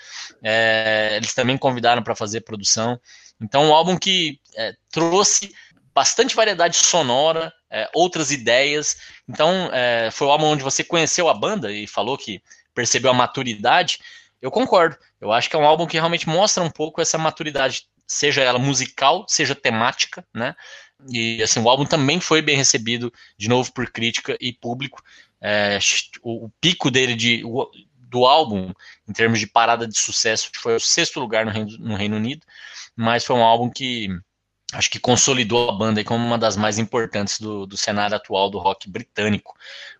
[0.42, 3.00] É, eles também convidaram para fazer produção.
[3.40, 5.52] Então, um álbum que é, trouxe
[5.92, 8.96] bastante variedade sonora, é, outras ideias.
[9.28, 12.40] Então, é, foi o álbum onde você conheceu a banda e falou que
[12.72, 13.98] percebeu a maturidade.
[14.40, 14.96] Eu concordo.
[15.20, 18.60] Eu acho que é um álbum que realmente mostra um pouco essa maturidade, seja ela
[18.60, 20.54] musical, seja temática, né?
[21.10, 25.02] E assim, o álbum também foi bem recebido, de novo, por crítica e público.
[25.40, 25.78] É,
[26.22, 28.72] o, o, pico dele de, o, do álbum,
[29.08, 32.46] em termos de parada de sucesso, foi o sexto lugar no Reino, no Reino Unido,
[32.94, 34.08] mas foi um álbum que
[34.72, 38.58] acho que consolidou a banda como uma das mais importantes do, do cenário atual do
[38.58, 39.56] rock britânico.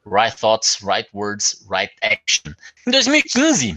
[0.07, 2.53] Right Thoughts, Right Words, Right Action.
[2.87, 3.77] Em 2015,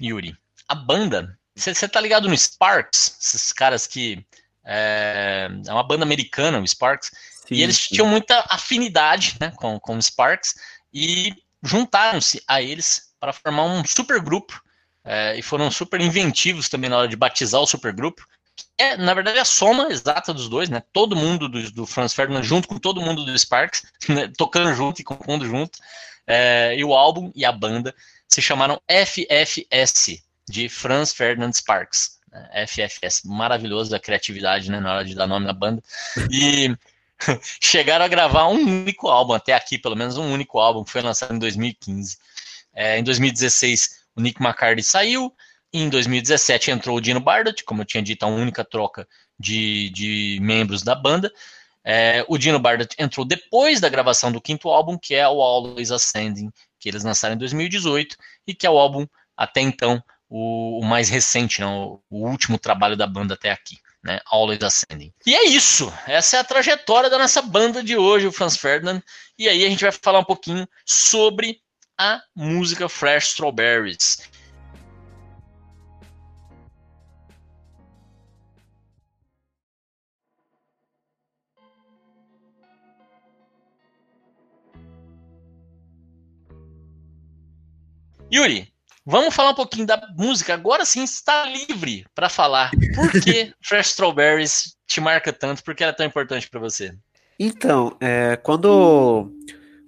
[0.00, 0.36] Yuri,
[0.68, 1.38] a banda.
[1.54, 3.16] Você tá ligado no Sparks?
[3.20, 4.24] Esses caras que.
[4.66, 7.10] É, é uma banda americana, o Sparks.
[7.46, 7.94] Sim, e eles sim.
[7.94, 10.54] tinham muita afinidade né, com, com o Sparks
[10.92, 14.62] e juntaram-se a eles para formar um supergrupo.
[15.06, 18.26] É, e foram super inventivos também na hora de batizar o supergrupo
[18.76, 20.82] é, na verdade, a soma exata dos dois, né?
[20.92, 24.30] Todo mundo do, do Franz Ferdinand junto com todo mundo do Sparks, né?
[24.36, 25.78] tocando junto e compondo junto.
[26.26, 27.94] É, e o álbum e a banda
[28.26, 32.18] se chamaram FFS, de Franz Ferdinand Sparks.
[32.30, 32.66] Né?
[32.66, 34.80] FFS, maravilhoso a criatividade, né?
[34.80, 35.82] Na hora de dar nome na banda.
[36.30, 36.76] E
[37.62, 41.00] chegaram a gravar um único álbum, até aqui, pelo menos um único álbum, que foi
[41.00, 42.18] lançado em 2015.
[42.74, 45.32] É, em 2016, o Nick McCarthy saiu,
[45.74, 49.08] em 2017 entrou o Dino Bardat, como eu tinha dito, a única troca
[49.38, 51.32] de, de membros da banda.
[51.84, 55.90] É, o Dino Bardat entrou depois da gravação do quinto álbum, que é o Always
[55.90, 59.06] Ascending, que eles lançaram em 2018, e que é o álbum,
[59.36, 63.78] até então, o, o mais recente, não, o último trabalho da banda até aqui.
[64.02, 65.12] Né, Always Ascending.
[65.26, 65.90] E é isso.
[66.06, 69.02] Essa é a trajetória da nossa banda de hoje, o Franz Ferdinand.
[69.38, 71.58] E aí a gente vai falar um pouquinho sobre
[71.98, 74.18] a música Fresh Strawberries.
[88.34, 88.66] Yuri,
[89.06, 90.54] vamos falar um pouquinho da música.
[90.54, 92.72] Agora sim está livre para falar.
[92.92, 95.62] Por que Fresh Strawberries te marca tanto?
[95.62, 96.92] Por que ela é tão importante para você?
[97.38, 99.30] Então, é, quando,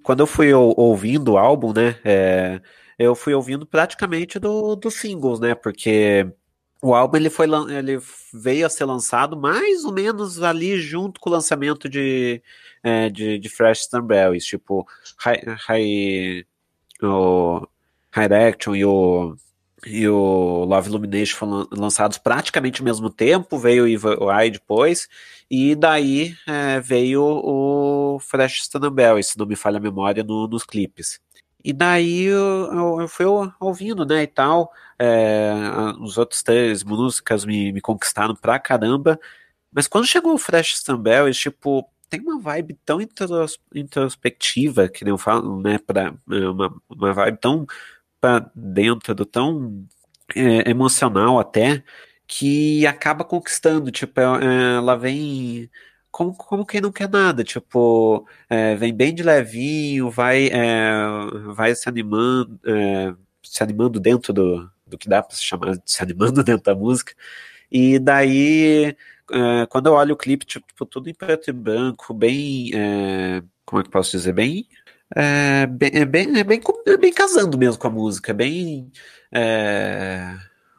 [0.00, 1.98] quando eu fui ouvindo o álbum, né?
[2.04, 2.60] É,
[2.96, 5.56] eu fui ouvindo praticamente do, dos singles, né?
[5.56, 6.32] Porque
[6.80, 8.00] o álbum ele foi ele
[8.32, 12.40] veio a ser lançado mais ou menos ali junto com o lançamento de,
[12.80, 14.86] é, de, de Fresh Strawberries, tipo
[15.18, 16.46] High, high,
[17.02, 17.66] o,
[18.16, 19.36] High Action e o,
[19.84, 25.06] e o Love Illumination foram lançados praticamente ao mesmo tempo, veio o Evil Eye depois,
[25.50, 30.64] e daí é, veio o Fresh Stanabel, se não me falha a memória, no, nos
[30.64, 31.20] clipes.
[31.62, 33.26] E daí eu, eu, fui
[33.60, 35.52] ouvindo, né, e tal, é,
[36.00, 39.20] os outros três músicas me, me conquistaram pra caramba,
[39.70, 42.98] mas quando chegou o Fresh Stanbell, tipo, tem uma vibe tão
[43.74, 47.66] introspectiva, que nem eu falo, né, pra, é, uma, uma vibe tão
[48.20, 49.86] para dentro, tão
[50.34, 51.82] é, emocional até,
[52.26, 53.90] que acaba conquistando.
[53.90, 55.70] Tipo, é, é, ela vem
[56.10, 60.96] como, como quem não quer nada, tipo, é, vem bem de levinho, vai, é,
[61.54, 65.82] vai se animando, é, se animando dentro do, do que dá para se chamar de
[65.84, 67.12] se animando dentro da música.
[67.70, 68.96] E daí,
[69.30, 73.80] é, quando eu olho o clipe, tipo, tudo em preto e branco, bem, é, como
[73.80, 74.66] é que posso dizer, bem
[75.14, 78.90] é bem, é bem, é bem, é bem casando mesmo com a música, bem.
[79.32, 80.34] É,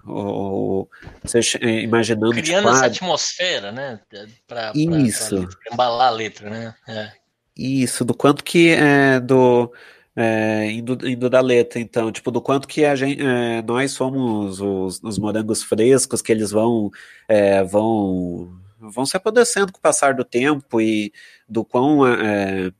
[0.06, 0.90] ou,
[1.24, 2.32] você imaginando.
[2.32, 4.00] Criando tipo, essa ah, atmosfera, né?
[4.48, 5.38] Pra, isso.
[5.38, 6.76] Pra, pra embalar a letra, né?
[6.88, 7.12] É.
[7.56, 9.72] Isso, do quanto que é do.
[10.16, 14.60] É, indo, indo da letra, então, tipo, do quanto que a gente, é, nós somos
[14.60, 16.90] os, os, morangos frescos, que eles vão,
[17.28, 21.14] é, vão, vão se apodrecendo com o passar do tempo e
[21.48, 22.72] do quão é,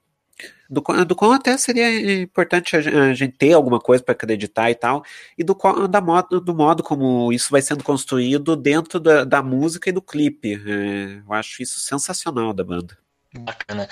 [0.70, 5.04] do, do qual até seria importante a gente ter alguma coisa para acreditar e tal,
[5.38, 9.42] e do, qual, da modo, do modo como isso vai sendo construído dentro da, da
[9.42, 10.54] música e do clipe.
[10.56, 12.98] É, eu acho isso sensacional da banda.
[13.34, 13.88] Bacana.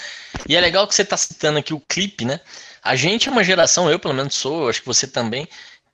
[0.47, 2.39] E é legal que você está citando aqui o clipe, né?
[2.81, 5.47] A gente é uma geração, eu pelo menos sou, acho que você também,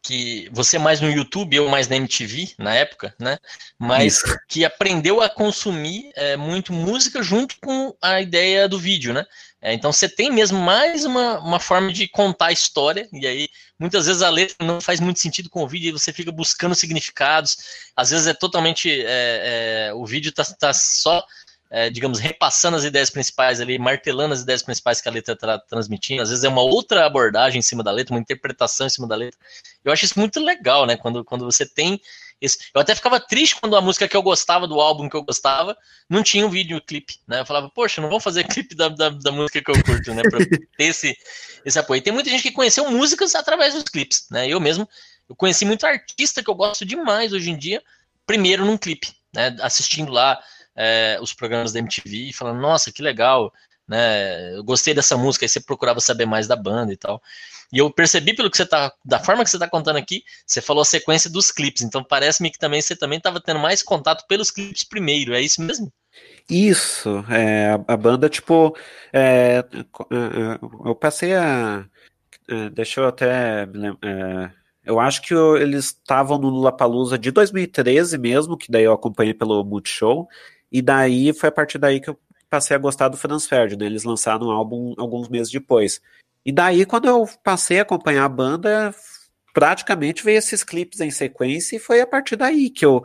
[0.04, 3.38] que você mais no YouTube, eu mais na MTV na época, né?
[3.78, 4.40] Mas Isso.
[4.48, 9.26] que aprendeu a consumir é, muito música junto com a ideia do vídeo, né?
[9.62, 13.48] É, então você tem mesmo mais uma, uma forma de contar a história, e aí
[13.78, 16.74] muitas vezes a letra não faz muito sentido com o vídeo e você fica buscando
[16.74, 17.58] significados.
[17.96, 18.90] Às vezes é totalmente.
[18.90, 21.24] É, é, o vídeo está tá só,
[21.70, 25.60] é, digamos, repassando as ideias principais ali, martelando as ideias principais que a letra está
[25.60, 26.24] transmitindo.
[26.24, 29.16] Às vezes é uma outra abordagem em cima da letra, uma interpretação em cima da
[29.16, 29.40] letra.
[29.86, 30.98] Eu acho isso muito legal, né?
[30.98, 32.02] Quando, quando você tem
[32.42, 35.22] esse, eu até ficava triste quando a música que eu gostava, do álbum que eu
[35.22, 35.78] gostava,
[36.10, 37.42] não tinha um videoclipe, né?
[37.42, 40.24] Eu falava, poxa, não vou fazer clipe da, da, da, música que eu curto, né?
[40.24, 40.40] Pra
[40.76, 41.16] ter esse,
[41.64, 42.00] esse apoio.
[42.00, 44.48] E tem muita gente que conheceu músicas através dos clipes, né?
[44.48, 44.90] Eu mesmo,
[45.30, 47.82] eu conheci muito artista que eu gosto demais hoje em dia,
[48.26, 49.56] primeiro num clipe, né?
[49.62, 50.42] Assistindo lá
[50.76, 53.54] é, os programas da MTV e falando, nossa, que legal,
[53.88, 54.56] né?
[54.56, 57.22] Eu gostei dessa música, aí você procurava saber mais da banda e tal.
[57.72, 60.62] E eu percebi pelo que você tá, da forma que você está contando aqui, você
[60.62, 61.82] falou a sequência dos clipes.
[61.82, 65.34] Então parece-me que também você também estava tendo mais contato pelos clipes primeiro.
[65.34, 65.92] É isso mesmo?
[66.50, 67.24] Isso.
[67.30, 68.76] É, a banda tipo,
[69.14, 69.64] é,
[70.12, 71.86] é eu passei a,
[72.50, 73.64] é, deixa eu até
[74.04, 74.52] é,
[74.84, 79.64] eu acho que eles estavam no Lollapalooza de 2013 mesmo, que daí eu acompanhei pelo
[79.64, 80.28] Multishow,
[80.72, 83.86] e daí foi a partir daí que eu passei a gostar do Franz Ferdinand.
[83.86, 86.02] Eles lançaram um álbum alguns meses depois.
[86.46, 88.96] E daí, quando eu passei a acompanhar a banda,
[89.54, 93.04] praticamente veio esses clipes em sequência e foi a partir daí que eu,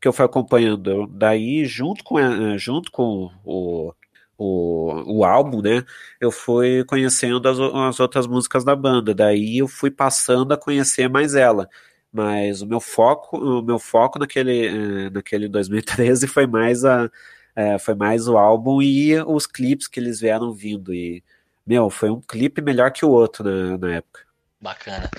[0.00, 1.06] que eu fui acompanhando.
[1.08, 3.92] Daí, junto com, eh, junto com o,
[4.38, 5.84] o, o álbum, né,
[6.20, 9.14] eu fui conhecendo as, as outras músicas da banda.
[9.14, 11.68] Daí eu fui passando a conhecer mais ela.
[12.12, 17.10] Mas o meu foco, o meu foco naquele, eh, naquele 2013 foi mais a,
[17.56, 20.94] é, foi mais o álbum e os clipes que eles vieram vindo.
[20.94, 21.24] E
[21.66, 24.20] meu, foi um clipe melhor que o outro na, na época.
[24.60, 25.10] Bacana.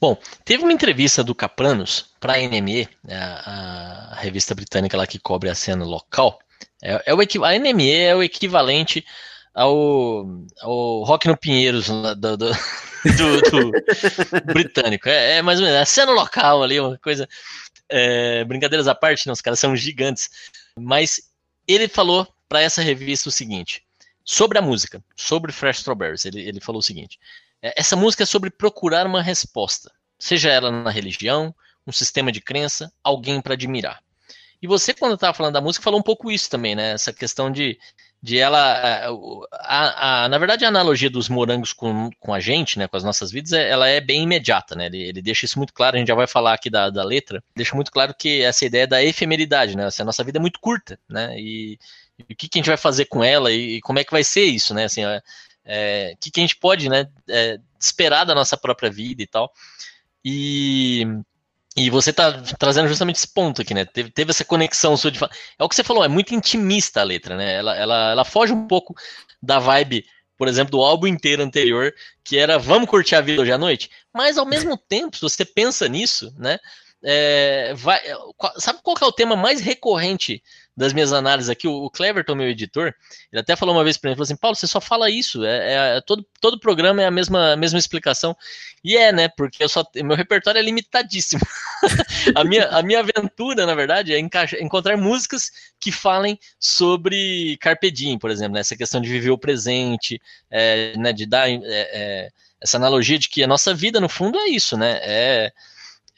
[0.00, 5.18] Bom, teve uma entrevista do Capranos para a NME, né, a, revista britânica lá que
[5.18, 6.38] cobre a cena local.
[6.82, 9.04] É, é o, a NME é o equivalente
[9.54, 10.26] ao,
[10.60, 12.50] ao Rock no Pinheiros do, do, do,
[13.50, 13.72] do
[14.46, 15.08] britânico.
[15.08, 17.28] É, é, mais ou menos a cena local ali, uma coisa.
[17.88, 20.30] É, brincadeiras à parte, não, os caras são gigantes.
[20.78, 21.20] Mas
[21.66, 23.82] ele falou para essa revista o seguinte:
[24.30, 27.18] sobre a música, sobre Fresh Strawberries, ele, ele falou o seguinte:
[27.60, 29.90] é, essa música é sobre procurar uma resposta,
[30.20, 31.52] seja ela na religião,
[31.84, 34.00] um sistema de crença, alguém para admirar.
[34.62, 36.92] E você, quando estava falando da música, falou um pouco isso também, né?
[36.92, 37.76] Essa questão de,
[38.22, 38.78] de ela.
[38.78, 39.06] É,
[39.52, 42.86] a, a, na verdade, a analogia dos morangos com, com a gente, né?
[42.86, 44.86] Com as nossas vidas, é, ela é bem imediata, né?
[44.86, 47.42] Ele, ele deixa isso muito claro, a gente já vai falar aqui da, da letra,
[47.56, 49.88] deixa muito claro que essa ideia da efemeridade, né?
[49.98, 51.34] A nossa vida é muito curta, né?
[51.36, 51.78] E,
[52.22, 54.44] o que, que, a gente vai fazer com ela e, como é que vai ser
[54.44, 54.84] isso, né?
[54.84, 55.22] Assim, é,
[55.64, 59.26] é, o que, que, a gente pode, né, é, esperar da nossa própria vida e
[59.26, 59.52] tal.
[60.24, 61.06] E,
[61.76, 63.84] e você está trazendo justamente esse ponto aqui, né?
[63.84, 65.18] Teve, teve essa conexão sua de
[65.58, 67.54] É o que você falou, é muito intimista a letra, né?
[67.54, 68.94] Ela, ela, ela foge um pouco
[69.42, 70.04] da vibe,
[70.36, 73.90] por exemplo, do álbum inteiro anterior, que era vamos curtir a vida hoje à noite.
[74.12, 76.58] Mas ao mesmo tempo, se você pensa nisso, né?
[77.02, 78.00] É, vai,
[78.56, 80.42] sabe qual é o tema mais recorrente
[80.80, 82.94] das minhas análises aqui, o, Cleverton, meu editor,
[83.30, 85.72] ele até falou uma vez para mim, falou assim, Paulo, você só fala isso, é,
[85.72, 88.34] é, é todo, todo programa é a mesma, a mesma explicação.
[88.82, 91.42] E é, né, porque eu só, meu repertório é limitadíssimo.
[92.34, 98.18] a, minha, a minha aventura, na verdade, é encontrar músicas que falem sobre Carpe Diem,
[98.18, 102.30] por exemplo, né, essa questão de viver o presente, é, né, de dar é, é,
[102.58, 105.52] essa analogia de que a nossa vida, no fundo, é isso, né, é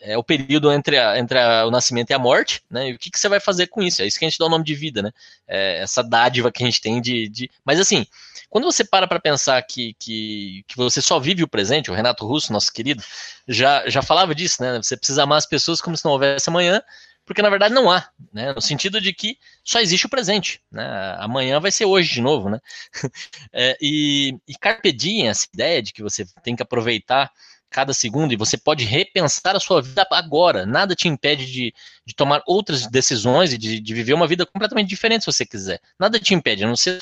[0.03, 2.91] é o período entre, a, entre a, o nascimento e a morte, né?
[2.91, 4.03] E o que, que você vai fazer com isso?
[4.03, 5.12] É isso que a gente dá o nome de vida, né?
[5.47, 7.29] É essa dádiva que a gente tem de.
[7.29, 7.51] de...
[7.65, 8.05] Mas assim,
[8.51, 12.27] quando você para para pensar que, que, que você só vive o presente, o Renato
[12.27, 13.03] Russo, nosso querido,
[13.47, 14.77] já, já falava disso, né?
[14.77, 16.83] Você precisa amar as pessoas como se não houvesse amanhã,
[17.25, 18.53] porque na verdade não há, né?
[18.53, 20.85] No sentido de que só existe o presente, né?
[21.19, 22.59] Amanhã vai ser hoje de novo, né?
[23.53, 27.31] é, e, e Carpe Diem, essa ideia de que você tem que aproveitar
[27.73, 30.67] cada segundo e você pode repensar a sua vida agora.
[30.67, 31.75] Nada te impede de,
[32.07, 35.81] de tomar outras decisões e de, de, viver uma vida completamente diferente se você quiser.
[35.99, 37.01] Nada te impede, a não ser,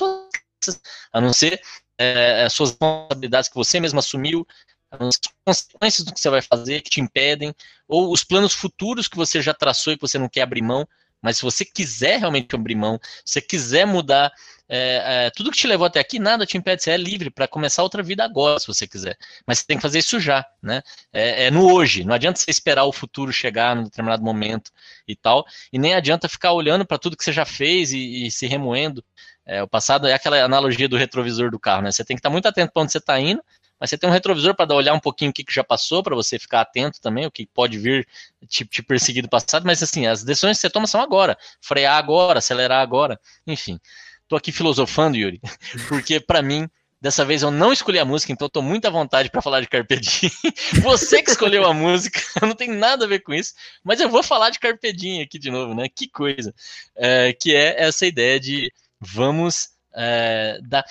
[1.11, 1.61] a não ser
[1.97, 4.47] é, as suas responsabilidades que você mesmo assumiu,
[4.91, 7.53] as consequências do que você vai fazer que te impedem,
[7.87, 10.87] ou os planos futuros que você já traçou e que você não quer abrir mão.
[11.21, 14.31] Mas se você quiser realmente abrir mão, se você quiser mudar
[14.73, 17.45] é, é, tudo que te levou até aqui, nada te impede, você é livre para
[17.45, 19.17] começar outra vida agora, se você quiser.
[19.45, 20.81] Mas você tem que fazer isso já, né?
[21.11, 22.05] É, é, no hoje.
[22.05, 24.71] Não adianta você esperar o futuro chegar num determinado momento
[25.05, 25.45] e tal.
[25.73, 29.03] E nem adianta ficar olhando para tudo que você já fez e, e se remoendo.
[29.45, 31.91] É, o passado é aquela analogia do retrovisor do carro, né?
[31.91, 33.43] Você tem que estar muito atento para onde você está indo
[33.81, 36.15] mas você tem um retrovisor para olhar um pouquinho o que, que já passou, para
[36.15, 38.07] você ficar atento também, o que pode vir
[38.47, 41.97] te, te perseguir do passado, mas assim, as decisões que você toma são agora, frear
[41.97, 43.79] agora, acelerar agora, enfim.
[44.27, 45.41] Tô aqui filosofando, Yuri,
[45.89, 46.69] porque para mim
[47.01, 49.67] Dessa vez eu não escolhi a música, então tô muito à vontade para falar de
[49.67, 50.31] Carpe Diem.
[50.83, 54.21] Você que escolheu a música, não tem nada a ver com isso, mas eu vou
[54.21, 55.89] falar de Carpe Diem aqui de novo, né?
[55.89, 56.53] Que coisa.
[56.95, 60.85] É, que é essa ideia de vamos é, dar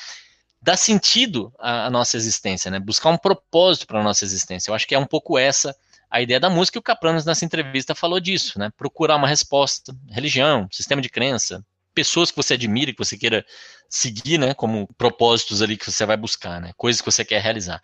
[0.60, 2.78] dar sentido à, à, nossa existência, né?
[2.78, 4.70] Buscar um propósito para a nossa existência.
[4.70, 5.74] Eu acho que é um pouco essa
[6.10, 8.70] a ideia da música e o Capranos nessa entrevista falou disso, né?
[8.76, 13.46] Procurar uma resposta, religião, sistema de crença, pessoas que você admira, que você queira
[13.88, 14.52] seguir, né?
[14.52, 16.72] Como propósitos ali que você vai buscar, né?
[16.76, 17.80] Coisas que você quer realizar.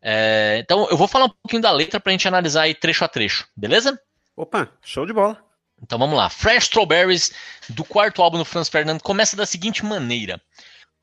[0.00, 3.04] É, então, eu vou falar um pouquinho da letra para a gente analisar aí trecho
[3.04, 4.00] a trecho, beleza?
[4.34, 5.38] Opa, show de bola.
[5.82, 6.30] Então vamos lá.
[6.30, 7.32] Fresh Strawberries,
[7.68, 10.40] do quarto álbum do Franz Ferdinand, começa da seguinte maneira.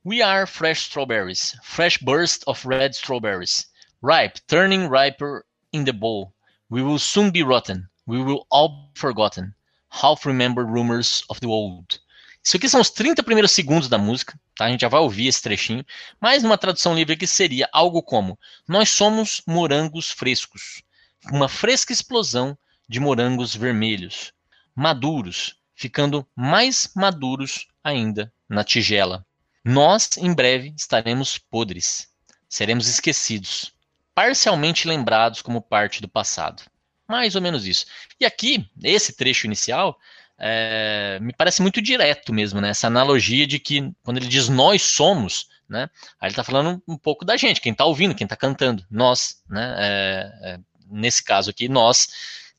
[0.06, 3.66] We are fresh strawberries, fresh burst of red strawberries,
[4.02, 6.34] ripe, turning riper in the bowl.
[6.70, 9.56] We will soon be rotten, we will all be forgotten,
[9.90, 12.00] half remember rumors of the old.
[12.42, 14.66] Isso aqui são os 30 primeiros segundos da música, tá?
[14.66, 15.86] A gente já vai ouvir esse trechinho,
[16.18, 20.82] mas numa tradução livre aqui seria algo como: Nós somos morangos frescos,
[21.30, 22.58] uma fresca explosão
[22.88, 24.32] de morangos vermelhos,
[24.74, 29.26] maduros, ficando mais maduros ainda na tigela.
[29.64, 32.08] Nós, em breve, estaremos podres.
[32.48, 33.72] Seremos esquecidos,
[34.16, 36.64] parcialmente lembrados como parte do passado.
[37.08, 37.86] Mais ou menos isso.
[38.20, 40.00] E aqui, esse trecho inicial,
[40.38, 42.70] é, me parece muito direto mesmo, né?
[42.70, 45.90] Essa analogia de que quando ele diz nós somos, né?
[46.20, 49.42] Aí ele está falando um pouco da gente, quem está ouvindo, quem está cantando, nós,
[49.50, 49.76] né?
[49.78, 52.08] É, é, nesse caso aqui, nós,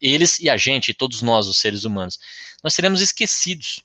[0.01, 2.19] eles e a gente, todos nós, os seres humanos,
[2.63, 3.81] nós seremos esquecidos.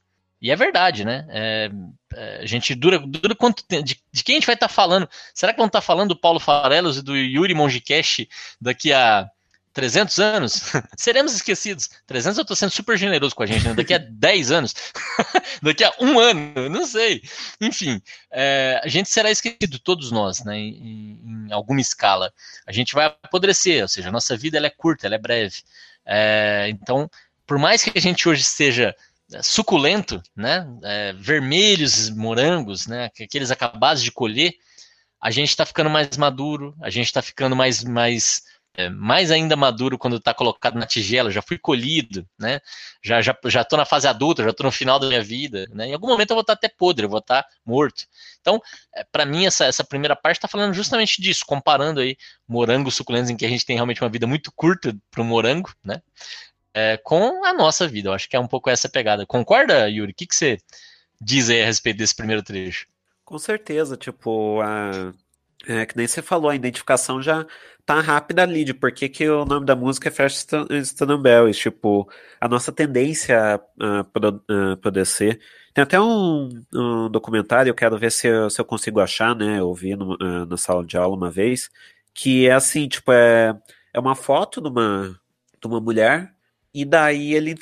[0.45, 1.25] E é verdade, né?
[1.29, 1.71] É,
[2.13, 3.83] é, a gente dura, dura quanto tempo?
[3.83, 5.09] De, de, quem a gente vai estar tá falando?
[5.33, 8.27] Será que vamos estar tá falando do Paulo Farelos e do Yuri Monjikesh
[8.61, 9.27] daqui a
[9.73, 10.71] 300 anos?
[10.95, 11.89] Seremos esquecidos.
[12.05, 13.73] 300 eu estou sendo super generoso com a gente, né?
[13.73, 14.75] Daqui a 10 anos?
[15.63, 16.69] daqui a um ano?
[16.69, 17.23] Não sei.
[17.59, 20.55] Enfim, é, a gente será esquecido, todos nós, né?
[20.59, 22.31] Em, em, alguma escala.
[22.67, 25.63] A gente vai apodrecer, ou seja, a nossa vida ela é curta, ela é breve.
[26.05, 27.09] É, então,
[27.47, 28.95] por mais que a gente hoje seja
[29.41, 30.67] suculento, né?
[30.83, 33.09] É, vermelhos morangos, né?
[33.19, 34.53] Aqueles acabados de colher,
[35.21, 38.43] a gente está ficando mais maduro, a gente está ficando mais, mais,
[38.75, 41.31] é, mais ainda maduro quando está colocado na tigela.
[41.31, 42.59] Já fui colhido, né?
[43.03, 45.87] Já já já estou na fase adulta, já estou no final da minha vida, né?
[45.87, 48.05] Em algum momento eu vou estar tá até podre, eu vou estar tá morto.
[48.41, 48.61] Então,
[48.95, 52.15] é, para mim essa, essa primeira parte está falando justamente disso, comparando aí
[52.47, 55.73] morangos suculentos em que a gente tem realmente uma vida muito curta para o morango,
[55.83, 56.01] né?
[56.75, 58.09] É, com a nossa vida.
[58.09, 59.25] Eu acho que é um pouco essa pegada.
[59.25, 60.11] Concorda, Yuri?
[60.11, 60.57] O que, que você
[61.21, 62.85] diz aí a respeito desse primeiro trecho?
[63.23, 65.13] Com certeza, tipo, a,
[65.67, 67.45] é, que nem você falou, a identificação já
[67.85, 70.45] tá rápida ali, de por que, que o nome da música é Fresh
[70.83, 72.09] Stannabells, tipo,
[72.41, 75.39] a nossa tendência a, a produzir.
[75.73, 79.59] Tem até um, um, documentário, eu quero ver se eu, se eu consigo achar, né,
[79.59, 81.69] eu vi no, uh, na sala de aula uma vez,
[82.13, 83.57] que é assim, tipo, é,
[83.93, 85.19] é uma foto de uma,
[85.61, 86.34] de uma mulher
[86.75, 87.55] e daí ele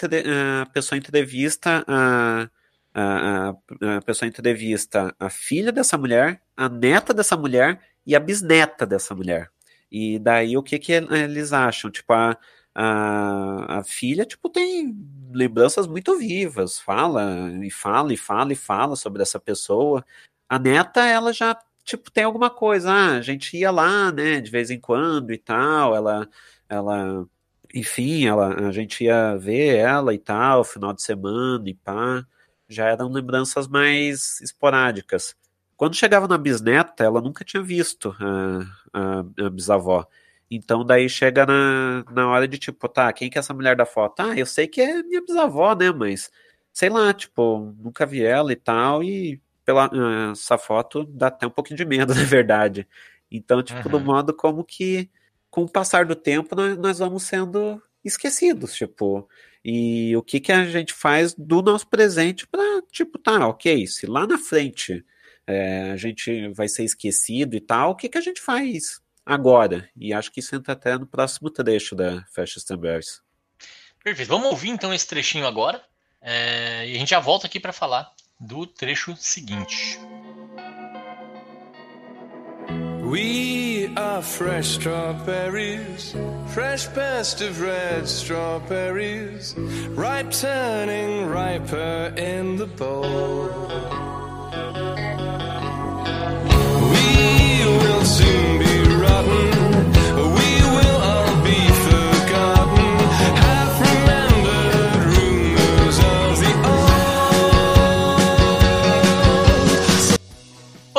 [0.62, 2.50] a pessoa entrevista a,
[2.96, 8.88] a, a, pessoa entrevista a filha dessa mulher, a neta dessa mulher e a bisneta
[8.88, 9.52] dessa mulher.
[9.92, 11.92] E daí o que que eles acham?
[11.92, 12.36] Tipo, a,
[12.74, 14.98] a, a filha, tipo, tem
[15.32, 20.04] lembranças muito vivas, fala e fala e fala e fala sobre essa pessoa.
[20.50, 21.56] A neta, ela já,
[21.86, 25.38] tipo, tem alguma coisa, ah, a gente ia lá, né, de vez em quando e
[25.38, 26.28] tal, ela,
[26.68, 27.28] ela
[27.74, 32.26] enfim, ela, a gente ia ver ela e tal, final de semana e pá.
[32.68, 35.36] Já eram lembranças mais esporádicas.
[35.76, 38.60] Quando chegava na bisneta, ela nunca tinha visto a,
[38.94, 40.08] a, a bisavó.
[40.50, 43.86] Então daí chega na, na hora de tipo, tá, quem que é essa mulher da
[43.86, 44.22] foto?
[44.22, 45.92] Ah, eu sei que é minha bisavó, né?
[45.92, 46.32] Mas
[46.72, 49.90] sei lá, tipo, nunca vi ela e tal, e pela
[50.32, 52.88] essa foto dá até um pouquinho de medo, na verdade.
[53.32, 53.92] Então, tipo, uhum.
[53.92, 55.10] do modo como que
[55.54, 59.30] com o passar do tempo nós, nós vamos sendo esquecidos, tipo,
[59.64, 64.08] e o que que a gente faz do nosso presente para tipo, tá, ok, se
[64.08, 65.06] lá na frente
[65.46, 69.88] é, a gente vai ser esquecido e tal, o que que a gente faz agora.
[69.96, 73.22] E acho que isso entra até no próximo trecho da Fast Bears.
[74.04, 74.30] Perfeito.
[74.30, 75.84] Vamos ouvir então esse trechinho agora.
[76.20, 80.00] É, e a gente já volta aqui para falar do trecho seguinte.
[83.14, 86.16] We are fresh strawberries,
[86.48, 89.54] fresh best of red strawberries,
[89.90, 93.50] ripe turning riper in the bowl.
[96.90, 98.63] We will soon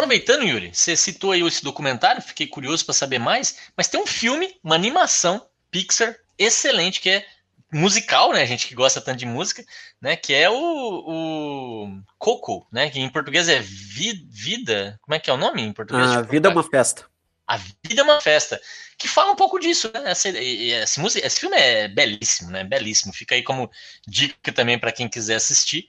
[0.04, 4.06] Aproveitando, Yuri, você citou aí esse documentário, fiquei curioso para saber mais, mas tem um
[4.06, 7.26] filme, uma animação Pixar excelente que é
[7.72, 8.42] musical, né?
[8.42, 9.64] A gente que gosta tanto de música,
[10.02, 10.14] né?
[10.14, 12.90] Que é o, o Coco, né?
[12.90, 14.98] Que em português é vi, Vida.
[15.00, 16.10] Como é que é o nome em português?
[16.10, 17.06] A Vida é uma Festa.
[17.46, 18.60] A Vida é uma Festa.
[18.98, 20.10] Que fala um pouco disso, né?
[20.10, 22.62] Essa, música, esse filme é belíssimo, né?
[22.62, 23.10] Belíssimo.
[23.14, 23.70] Fica aí como
[24.06, 25.88] dica também para quem quiser assistir.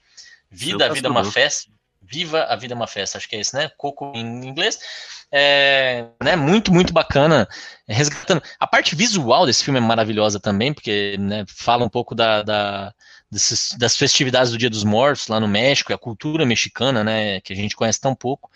[0.50, 1.75] Vida, a Vida é uma Festa.
[2.10, 3.70] Viva a Vida é uma Festa, acho que é esse, né?
[3.78, 4.80] Coco em inglês.
[5.32, 7.48] É, né, muito, muito bacana.
[7.88, 8.42] Resgatando.
[8.60, 12.94] A parte visual desse filme é maravilhosa também, porque né, fala um pouco da, da
[13.30, 17.42] desses, das festividades do Dia dos Mortos lá no México, e a cultura mexicana, né,
[17.42, 18.50] que a gente conhece tão pouco.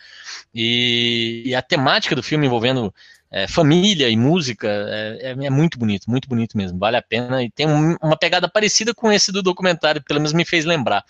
[0.53, 2.93] E, e a temática do filme envolvendo
[3.31, 6.79] é, família e música é, é, é, muito bonito, muito bonito mesmo.
[6.79, 10.33] Vale a pena e tem um, uma pegada parecida com esse do documentário, pelo menos
[10.33, 11.03] me fez lembrar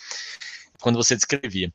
[0.81, 1.71] quando você descrevia.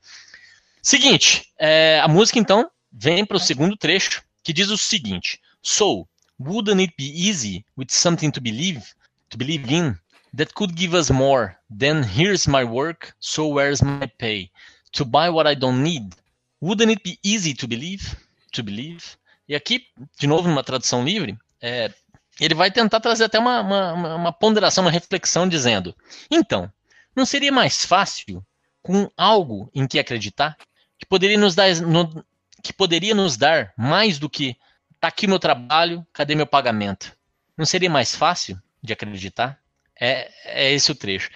[0.84, 6.06] Seguinte, é, a música então vem para o segundo trecho que diz o seguinte: So,
[6.38, 8.82] wouldn't it be easy with something to believe,
[9.30, 9.96] to believe in,
[10.36, 11.56] that could give us more?
[11.74, 14.50] Then here's my work, so where's my pay?
[14.92, 16.14] To buy what I don't need.
[16.60, 18.14] Wouldn't it be easy to believe?
[18.52, 19.16] To believe?
[19.48, 19.86] E aqui,
[20.20, 21.90] de novo, numa tradução livre, é,
[22.38, 25.96] ele vai tentar trazer até uma, uma, uma ponderação, uma reflexão, dizendo:
[26.30, 26.70] então,
[27.16, 28.44] não seria mais fácil
[28.82, 30.58] com algo em que acreditar?
[31.04, 32.24] Que poderia nos dar, no,
[32.62, 34.56] que poderia nos dar mais do que
[34.98, 37.14] tá aqui meu trabalho, cadê meu pagamento?
[37.56, 39.58] Não seria mais fácil de acreditar?
[40.00, 41.30] É, é esse o trecho.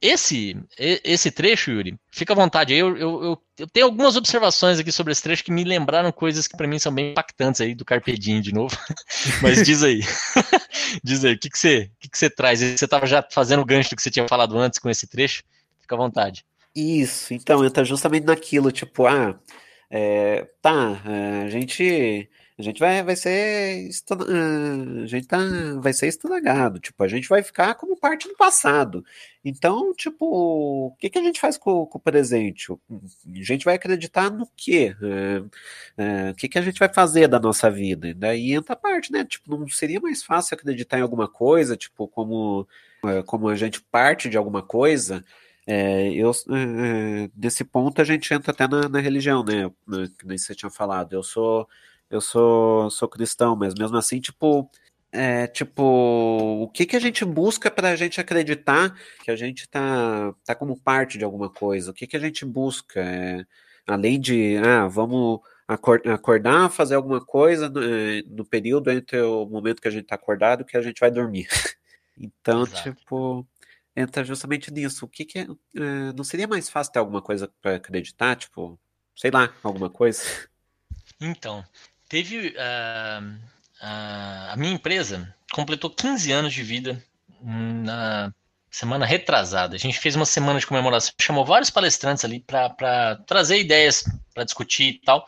[0.00, 2.74] Esse, esse trecho, Yuri, fica à vontade.
[2.74, 6.46] Eu, eu, eu, eu, tenho algumas observações aqui sobre esse trecho que me lembraram coisas
[6.46, 8.76] que para mim são bem impactantes aí do Carpedinho de novo.
[9.42, 10.02] Mas diz aí.
[11.02, 12.60] diz aí, o que, que, você, o que, que você traz?
[12.60, 15.42] Você estava já fazendo o gancho do que você tinha falado antes com esse trecho?
[15.80, 16.44] Fica à vontade.
[16.76, 19.38] Isso, então, entra justamente naquilo, tipo, ah,
[19.88, 23.88] é, tá, é, a gente, a gente vai, vai ser,
[25.00, 25.38] a gente tá,
[25.80, 29.04] vai ser estragado, tipo, a gente vai ficar como parte do passado.
[29.44, 30.26] Então, tipo,
[30.88, 32.72] o que que a gente faz com, com o presente?
[32.72, 32.76] A
[33.42, 34.96] gente vai acreditar no quê?
[35.96, 38.08] É, é, o que que a gente vai fazer da nossa vida?
[38.08, 39.24] E daí entra a parte, né?
[39.24, 42.66] Tipo, não seria mais fácil acreditar em alguma coisa, tipo, como,
[43.04, 45.24] é, como a gente parte de alguma coisa,
[45.66, 49.70] é, eu, é, desse ponto a gente entra até na, na religião, né?
[50.18, 51.12] Que nem você tinha falado.
[51.12, 51.68] Eu sou,
[52.10, 54.70] eu sou, sou cristão, mas mesmo assim, tipo,
[55.12, 59.68] é, tipo, o que que a gente busca para a gente acreditar que a gente
[59.68, 61.90] tá, tá como parte de alguma coisa?
[61.90, 63.00] O que que a gente busca?
[63.00, 63.46] É,
[63.86, 69.80] além de, ah, vamos acordar, fazer alguma coisa no, é, no, período entre o momento
[69.80, 71.46] que a gente tá acordado e que a gente vai dormir.
[72.16, 72.94] Então, Exato.
[72.94, 73.44] tipo,
[73.96, 75.04] entra justamente nisso.
[75.04, 78.36] O que, que é, é, não seria mais fácil ter alguma coisa para acreditar?
[78.36, 78.78] Tipo,
[79.16, 80.22] sei lá, alguma coisa?
[81.20, 81.64] Então,
[82.08, 82.48] teve.
[82.48, 83.34] Uh,
[83.80, 87.02] uh, a minha empresa completou 15 anos de vida
[87.40, 88.32] na
[88.70, 89.76] semana retrasada.
[89.76, 94.44] A gente fez uma semana de comemoração, chamou vários palestrantes ali para trazer ideias para
[94.44, 95.24] discutir e tal.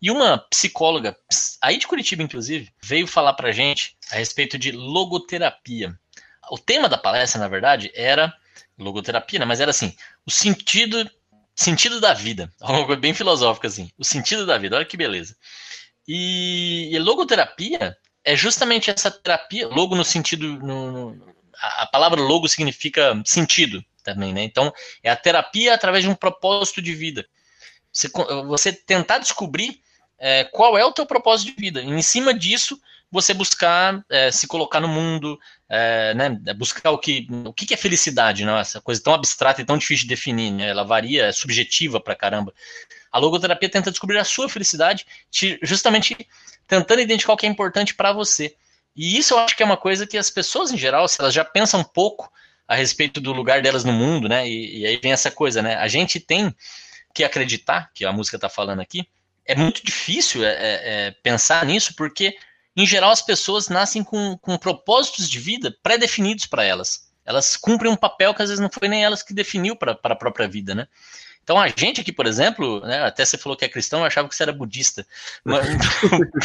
[0.00, 1.16] E uma psicóloga,
[1.60, 5.98] aí de Curitiba, inclusive, veio falar para gente a respeito de logoterapia
[6.50, 8.32] o tema da palestra, na verdade, era
[8.78, 9.44] logoterapia, né?
[9.44, 9.94] mas era assim,
[10.26, 11.08] o sentido
[11.54, 15.36] sentido da vida, algo bem filosófico assim, o sentido da vida, olha que beleza.
[16.08, 22.20] E, e logoterapia é justamente essa terapia, logo no sentido, no, no, a, a palavra
[22.20, 24.42] logo significa sentido também, né?
[24.42, 24.72] Então,
[25.02, 27.26] é a terapia através de um propósito de vida.
[27.92, 28.08] Você,
[28.46, 29.80] você tentar descobrir
[30.18, 31.82] é, qual é o teu propósito de vida.
[31.82, 32.80] E em cima disso,
[33.10, 35.38] você buscar é, se colocar no mundo,
[35.68, 38.56] é, né, buscar o que, o que é felicidade, não?
[38.56, 40.68] essa coisa tão abstrata e tão difícil de definir, né?
[40.68, 42.54] ela varia, é subjetiva pra caramba.
[43.10, 46.16] A logoterapia tenta descobrir a sua felicidade, te, justamente
[46.66, 48.54] tentando identificar o que é importante para você.
[48.94, 51.34] E isso eu acho que é uma coisa que as pessoas em geral, se elas
[51.34, 52.30] já pensam um pouco
[52.68, 54.48] a respeito do lugar delas no mundo, né?
[54.48, 55.74] E, e aí vem essa coisa, né?
[55.74, 56.54] A gente tem
[57.12, 59.08] que acreditar, que a música está falando aqui,
[59.44, 62.36] é muito difícil é, é, é, pensar nisso, porque,
[62.76, 67.10] em geral, as pessoas nascem com, com propósitos de vida pré-definidos para elas.
[67.24, 70.16] Elas cumprem um papel que às vezes não foi nem elas que definiu para a
[70.16, 70.88] própria vida, né?
[71.42, 74.28] Então a gente aqui, por exemplo, né, até você falou que é cristão, eu achava
[74.28, 75.06] que você era budista,
[75.44, 75.66] mas,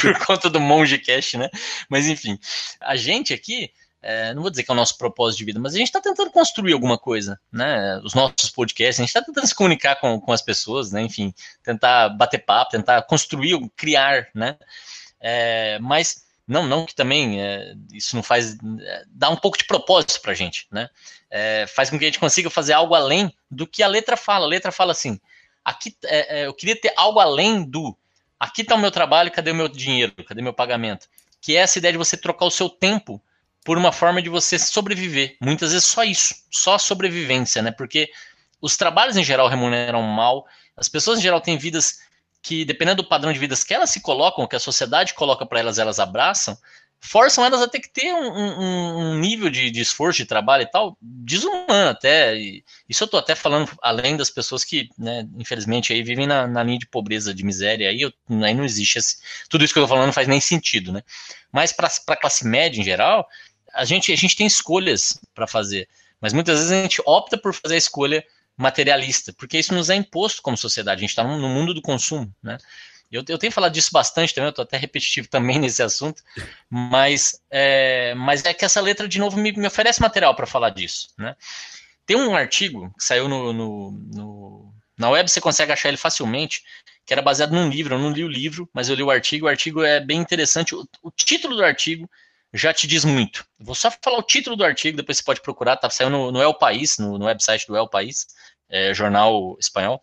[0.01, 1.49] por conta do monge cash, né?
[1.89, 2.39] Mas enfim,
[2.81, 3.71] a gente aqui,
[4.01, 6.01] é, não vou dizer que é o nosso propósito de vida, mas a gente está
[6.01, 7.99] tentando construir alguma coisa, né?
[8.03, 11.01] Os nossos podcasts, a gente está tentando se comunicar com, com as pessoas, né?
[11.01, 14.57] Enfim, tentar bater papo, tentar construir, criar, né?
[15.19, 18.55] É, mas não, não que também é, isso não faz.
[18.79, 20.89] É, dá um pouco de propósito para a gente, né?
[21.29, 24.45] É, faz com que a gente consiga fazer algo além do que a letra fala.
[24.45, 25.19] A letra fala assim:
[25.63, 27.97] aqui é, é, eu queria ter algo além do.
[28.39, 30.13] Aqui está o meu trabalho, cadê o meu dinheiro?
[30.23, 31.07] Cadê meu pagamento?
[31.41, 33.21] Que é essa ideia de você trocar o seu tempo
[33.63, 35.37] por uma forma de você sobreviver.
[35.41, 37.71] Muitas vezes só isso, só sobrevivência, né?
[37.71, 38.11] Porque
[38.61, 40.45] os trabalhos em geral remuneram mal,
[40.77, 42.01] as pessoas em geral têm vidas
[42.45, 45.59] que, dependendo do padrão de vidas que elas se colocam, que a sociedade coloca para
[45.59, 46.55] elas, elas abraçam,
[46.99, 50.61] forçam elas a ter que ter um, um, um nível de, de, esforço de trabalho
[50.61, 52.37] e tal, desumano até.
[52.37, 56.45] E isso eu estou até falando além das pessoas que, né, infelizmente, aí vivem na,
[56.45, 59.17] na linha de pobreza, de miséria, aí, eu, aí não existe esse,
[59.49, 61.01] tudo isso que eu estou falando não faz nem sentido, né?
[61.51, 63.27] Mas para a classe média em geral,
[63.73, 65.89] a gente, a gente tem escolhas para fazer,
[66.21, 68.23] mas muitas vezes a gente opta por fazer a escolha
[68.57, 72.33] materialista, porque isso nos é imposto como sociedade, a gente está no mundo do consumo,
[72.41, 72.57] né?
[73.11, 76.23] Eu, eu, tenho falado disso bastante também, eu estou até repetitivo também nesse assunto,
[76.69, 80.71] mas é, mas é que essa letra, de novo, me, me oferece material para falar
[80.71, 81.35] disso, né?
[82.05, 86.63] Tem um artigo que saiu no, no, no, na web, você consegue achar ele facilmente,
[87.05, 89.45] que era baseado num livro, eu não li o livro, mas eu li o artigo,
[89.45, 92.09] o artigo é bem interessante, o, o título do artigo
[92.55, 93.45] já te diz muito.
[93.59, 96.53] Vou só falar o título do artigo, depois você pode procurar, tá saindo no, El
[96.53, 98.27] País, no, no website do El País,
[98.69, 100.01] é, jornal espanhol.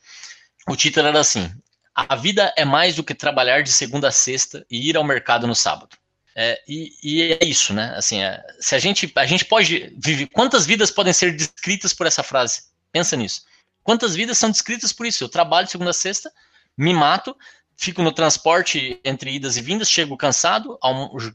[0.68, 1.50] O título era assim:
[1.94, 5.46] A vida é mais do que trabalhar de segunda a sexta e ir ao mercado
[5.46, 5.96] no sábado.
[6.34, 7.92] É, e, e, é isso, né?
[7.96, 12.06] Assim, é, se a gente, a gente pode viver, quantas vidas podem ser descritas por
[12.06, 12.64] essa frase?
[12.90, 13.42] Pensa nisso.
[13.82, 15.24] Quantas vidas são descritas por isso?
[15.24, 16.32] Eu trabalho de segunda a sexta,
[16.76, 17.36] me mato,
[17.82, 20.78] fico no transporte entre idas e vindas, chego cansado,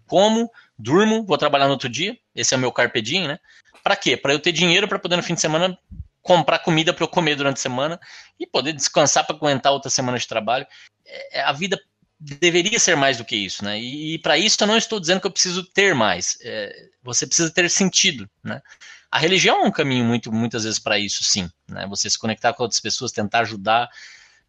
[0.05, 2.17] como, durmo, vou trabalhar no outro dia.
[2.33, 3.37] Esse é o meu carpe diem, né?
[3.83, 4.15] Para quê?
[4.15, 5.77] Para eu ter dinheiro para poder no fim de semana
[6.21, 7.99] comprar comida para eu comer durante a semana
[8.39, 10.65] e poder descansar para aguentar outra semana de trabalho.
[11.05, 11.77] É, a vida
[12.17, 13.77] deveria ser mais do que isso, né?
[13.77, 16.37] E, e para isso eu não estou dizendo que eu preciso ter mais.
[16.41, 16.73] É,
[17.03, 18.61] você precisa ter sentido, né?
[19.11, 21.49] A religião é um caminho muito, muitas vezes para isso, sim.
[21.67, 21.85] Né?
[21.87, 23.89] Você se conectar com outras pessoas, tentar ajudar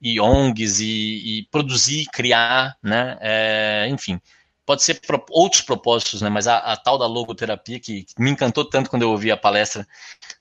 [0.01, 3.17] e ONGs e, e produzir, criar, né?
[3.21, 4.21] É, enfim,
[4.65, 6.29] pode ser pro, outros propósitos, né?
[6.29, 9.37] Mas a, a, tal da logoterapia que, que, me encantou tanto quando eu ouvi a
[9.37, 9.87] palestra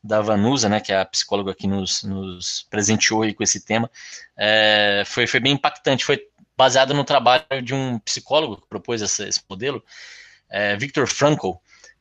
[0.04, 0.80] da Vanusa, né?
[0.80, 3.90] Que é a psicóloga que nos, nos presenteou com esse tema,
[4.38, 6.06] é, foi, foi bem impactante.
[6.06, 6.22] Foi
[6.58, 9.84] baseado no trabalho de um psicólogo que propôs esse, esse modelo,
[10.50, 11.52] é, Frankl,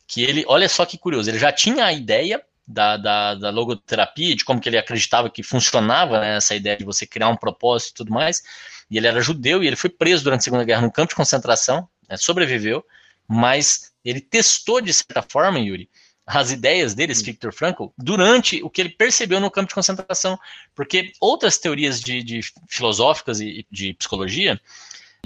[0.07, 4.35] que ele, olha só que curioso, ele já tinha a ideia da, da, da, logoterapia,
[4.35, 7.91] de como que ele acreditava que funcionava né, essa ideia de você criar um propósito
[7.91, 8.43] e tudo mais.
[8.91, 11.15] E ele era judeu e ele foi preso durante a Segunda Guerra num campo de
[11.15, 12.85] concentração, né, sobreviveu,
[13.29, 15.89] mas ele testou de certa forma, Yuri,
[16.27, 20.37] as ideias deles, Viktor Frankl, durante o que ele percebeu no campo de concentração,
[20.75, 24.61] porque outras teorias de, de filosóficas e de psicologia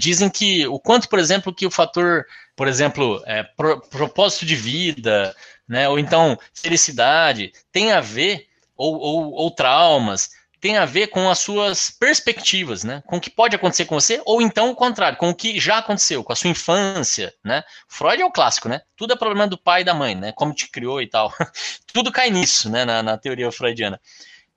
[0.01, 2.25] dizem que o quanto, por exemplo, que o fator,
[2.55, 5.35] por exemplo, é, pro, propósito de vida,
[5.67, 11.29] né, ou então felicidade, tem a ver, ou, ou, ou traumas, tem a ver com
[11.29, 13.01] as suas perspectivas, né?
[13.07, 15.79] Com o que pode acontecer com você, ou então o contrário, com o que já
[15.79, 17.63] aconteceu, com a sua infância, né?
[17.87, 18.81] Freud é o clássico, né?
[18.95, 20.31] Tudo é problema do pai e da mãe, né?
[20.31, 21.33] Como te criou e tal.
[21.91, 22.85] Tudo cai nisso, né?
[22.85, 23.99] Na, na teoria freudiana.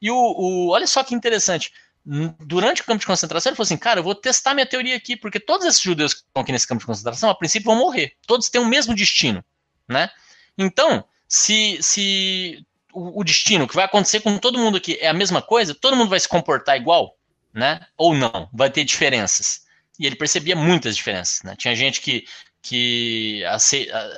[0.01, 1.73] E o, o, olha só que interessante.
[2.07, 5.17] Durante o campo de concentração, ele falou assim: Cara, eu vou testar minha teoria aqui,
[5.17, 8.13] porque todos esses judeus que estão aqui nesse campo de concentração, a princípio, vão morrer.
[8.27, 9.43] Todos têm o mesmo destino,
[9.89, 10.11] né?
[10.59, 15.15] Então, se, se o, o, destino que vai acontecer com todo mundo aqui é a
[15.15, 17.17] mesma coisa, todo mundo vai se comportar igual,
[17.55, 17.81] né?
[17.97, 19.65] Ou não, vai ter diferenças.
[19.99, 21.57] E ele percebia muitas diferenças, né?
[21.57, 22.27] Tinha gente que
[22.65, 23.43] que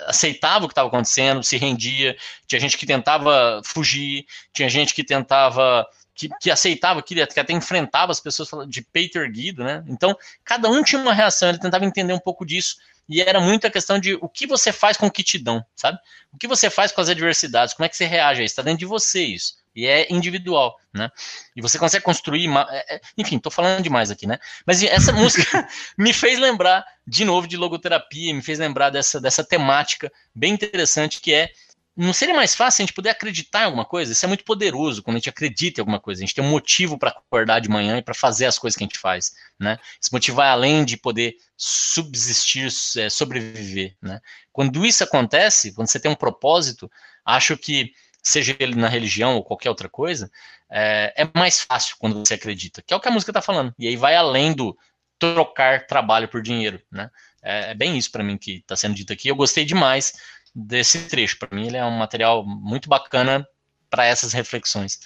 [0.07, 2.17] aceitava o que estava acontecendo, se rendia,
[2.47, 5.85] tinha gente que tentava fugir, tinha gente que tentava
[6.17, 9.85] que, que, aceitava, que, até enfrentava as pessoas de peito erguido, né?
[9.87, 12.77] Então, cada um tinha uma reação, ele tentava entender um pouco disso,
[13.09, 15.65] e era muito a questão de o que você faz com o que te dão,
[15.77, 15.99] sabe?
[16.33, 18.53] O que você faz com as adversidades, como é que você reage a isso?
[18.53, 19.55] Está dentro de você isso.
[19.77, 21.11] E é individual, né?
[21.55, 22.49] E você consegue construir.
[22.71, 24.39] É, é, enfim, tô falando demais aqui, né?
[24.65, 29.45] Mas essa música me fez lembrar de novo de logoterapia, me fez lembrar dessa, dessa
[29.45, 31.51] temática bem interessante que é
[31.97, 34.13] não seria mais fácil a gente poder acreditar em alguma coisa?
[34.13, 36.21] Isso é muito poderoso quando a gente acredita em alguma coisa.
[36.21, 38.85] A gente tem um motivo para acordar de manhã e para fazer as coisas que
[38.85, 39.79] a gente faz, né?
[40.01, 42.69] Esse motivo vai além de poder subsistir,
[42.99, 44.21] é, sobreviver, né?
[44.53, 46.91] Quando isso acontece, quando você tem um propósito,
[47.25, 47.93] acho que
[48.23, 50.31] seja ele na religião ou qualquer outra coisa,
[50.71, 53.73] é, é mais fácil quando você acredita, que é o que a música está falando.
[53.79, 54.77] E aí vai além do
[55.19, 57.11] trocar trabalho por dinheiro, né?
[57.43, 59.29] É, é bem isso para mim que está sendo dito aqui.
[59.29, 60.13] Eu gostei demais
[60.57, 61.39] desse trecho.
[61.39, 63.47] Para mim, ele é um material muito bacana
[63.91, 64.99] para essas reflexões.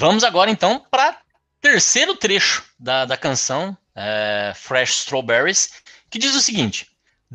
[0.00, 1.20] Vamos agora então para
[1.60, 5.72] terceiro trecho da, da canção é, Fresh Strawberries,
[6.08, 6.86] que diz o seguinte: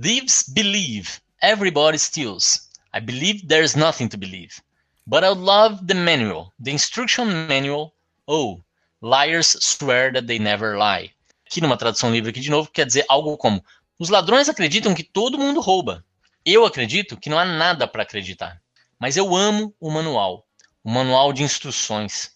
[0.02, 2.68] Thieves believe, everybody steals.
[2.92, 4.64] I believe there's nothing to believe.
[5.06, 7.94] But I love the manual, the instruction manual.
[8.26, 8.60] Oh,
[9.00, 11.12] liars swear that they never lie.
[11.46, 13.64] Aqui numa tradução livre aqui de novo quer dizer algo como:
[14.00, 16.04] Os ladrões acreditam que todo mundo rouba.
[16.44, 18.60] Eu acredito que não há nada para acreditar.
[18.98, 20.48] Mas eu amo o manual.
[20.84, 22.35] O manual de instruções.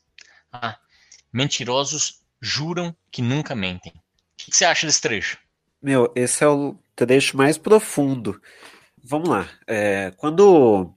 [0.52, 0.78] Ah,
[1.32, 3.93] mentirosos juram que nunca mentem.
[3.93, 5.38] O que você acha desse trecho?
[5.82, 8.41] Meu, esse é o trecho mais profundo.
[9.04, 9.47] Vamos lá.
[9.68, 10.93] É, quando,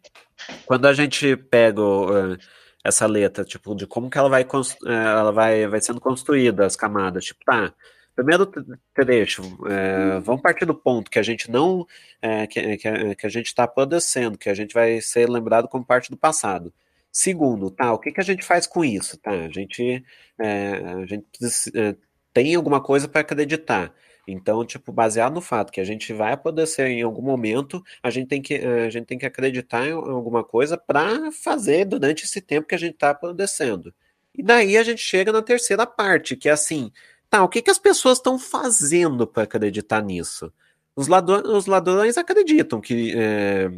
[0.66, 2.38] quando a gente pega uh,
[2.84, 6.76] essa letra, tipo, de como que ela vai, uh, ela vai, vai sendo construída, as
[6.76, 7.72] camadas, tipo, tá,
[8.14, 8.46] primeiro
[8.94, 11.86] trecho, é, vamos partir do ponto que a gente não,
[12.20, 16.10] é, que, que, a gente está padecendo, que a gente vai ser lembrado como parte
[16.10, 16.72] do passado.
[17.12, 19.18] Segundo, tá, o que, que a gente faz com isso?
[19.18, 20.02] Tá, a gente,
[20.38, 21.28] é, a gente
[21.74, 21.94] é,
[22.32, 23.94] tem alguma coisa para acreditar.
[24.26, 28.28] Então, tipo, baseado no fato que a gente vai apodrecer em algum momento, a gente
[28.28, 32.66] tem que, a gente tem que acreditar em alguma coisa para fazer durante esse tempo
[32.66, 33.92] que a gente está apodrecendo.
[34.34, 36.90] E daí a gente chega na terceira parte, que é assim,
[37.28, 40.52] tá, o que, que as pessoas estão fazendo para acreditar nisso?
[40.96, 43.70] Os ladrões, os ladrões acreditam que é,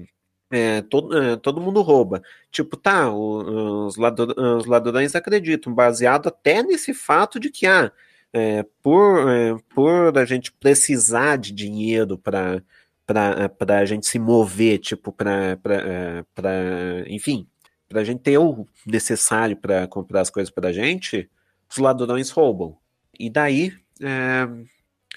[0.50, 2.22] é, todo, é, todo mundo rouba.
[2.50, 7.90] Tipo, tá, os, os ladrões acreditam, baseado até nesse fato de que, ah,
[8.32, 12.62] é, por, é, por a gente precisar de dinheiro para
[13.06, 17.46] para a gente se mover, tipo, para, é, enfim,
[17.88, 21.28] para a gente ter o necessário para comprar as coisas para a gente,
[21.70, 22.76] os ladrões roubam.
[23.18, 24.48] E daí, é,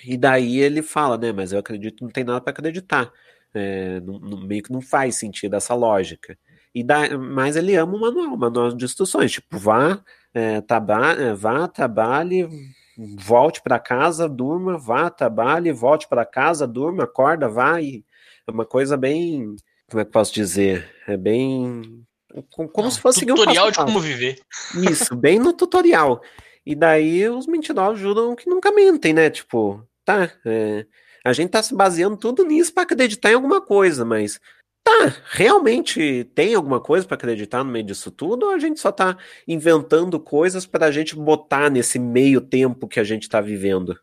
[0.04, 3.12] e daí ele fala, né, mas eu acredito, não tem nada para acreditar.
[3.58, 6.38] É, não, não, meio que não faz sentido essa lógica.
[6.74, 10.00] E dá, mas ele ama o manual, o manual de instruções, tipo, vá,
[10.34, 12.48] é, traba, é, vá, trabalhe,
[13.18, 18.06] volte para casa, durma, vá, trabalhe, volte para casa, durma, acorda, vá, e
[18.46, 19.56] é uma coisa bem,
[19.90, 20.88] como é que posso dizer?
[21.08, 22.06] É bem
[22.52, 24.40] como não, se fosse tutorial um de como viver.
[24.90, 26.22] Isso, bem no tutorial.
[26.66, 29.30] E daí os mentirosos juram que nunca mentem, né?
[29.30, 30.86] Tipo, tá, é,
[31.28, 34.40] a gente está se baseando tudo nisso para acreditar em alguma coisa, mas
[34.82, 38.90] tá, realmente tem alguma coisa para acreditar no meio disso tudo ou a gente só
[38.90, 44.00] está inventando coisas para a gente botar nesse meio tempo que a gente está vivendo?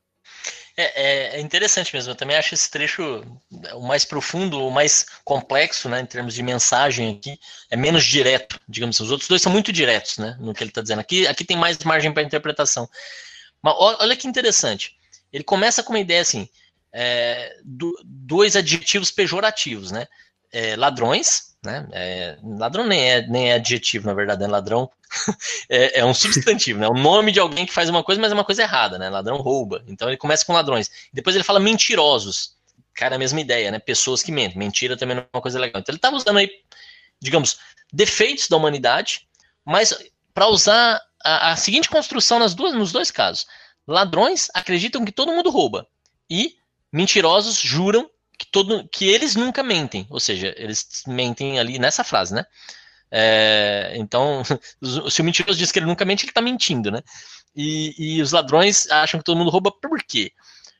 [0.76, 2.10] É, é, é, interessante mesmo.
[2.10, 3.24] Eu também acho esse trecho
[3.72, 7.38] o mais profundo, o mais complexo, né, em termos de mensagem aqui.
[7.70, 9.04] É menos direto, digamos assim.
[9.04, 10.98] Os outros dois são muito diretos, né, no que ele está dizendo.
[10.98, 12.86] Aqui, aqui tem mais margem para interpretação.
[13.62, 14.96] Mas olha que interessante.
[15.32, 16.48] Ele começa com uma ideia assim:
[16.96, 20.06] é, do, dois adjetivos pejorativos, né?
[20.52, 21.88] É, ladrões, né?
[21.92, 24.46] É, ladrão nem é, nem é adjetivo, na verdade, né?
[24.46, 24.88] Ladrão
[25.68, 26.86] é, é, um substantivo, né?
[26.86, 29.10] O nome de alguém que faz uma coisa, mas é uma coisa errada, né?
[29.10, 29.82] Ladrão rouba.
[29.88, 30.88] Então ele começa com ladrões.
[31.12, 32.54] Depois ele fala mentirosos.
[32.94, 33.80] Cara, a mesma ideia, né?
[33.80, 34.56] Pessoas que mentem.
[34.56, 35.80] Mentira também não é uma coisa legal.
[35.80, 36.48] Então ele estava usando aí,
[37.20, 37.58] digamos,
[37.92, 39.26] defeitos da humanidade,
[39.64, 39.92] mas
[40.32, 43.46] para usar a, a seguinte construção nas duas, nos dois casos
[43.86, 45.86] ladrões acreditam que todo mundo rouba
[46.30, 46.56] e
[46.94, 50.06] mentirosos juram que, todo, que eles nunca mentem.
[50.08, 52.44] Ou seja, eles mentem ali nessa frase, né?
[53.10, 54.42] É, então,
[55.10, 57.02] se o mentiroso diz que ele nunca mente, ele está mentindo, né?
[57.54, 60.32] E, e, os ladrões acham que todo mundo rouba por quê?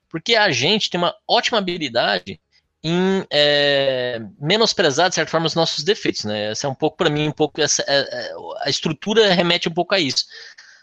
[0.08, 2.40] Porque a gente tem uma ótima habilidade
[2.82, 6.50] em é, menosprezar, de certa forma, os nossos defeitos, né?
[6.52, 9.74] Essa é um pouco, para mim, um pouco, essa, é, é, a estrutura remete um
[9.74, 10.26] pouco a isso.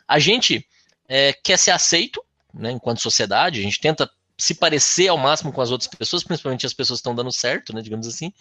[0.05, 0.67] A gente
[1.07, 2.21] é, quer ser aceito,
[2.53, 4.09] né, enquanto sociedade, a gente tenta
[4.41, 7.75] se parecer ao máximo com as outras pessoas, principalmente as pessoas que estão dando certo,
[7.75, 8.33] né, digamos assim.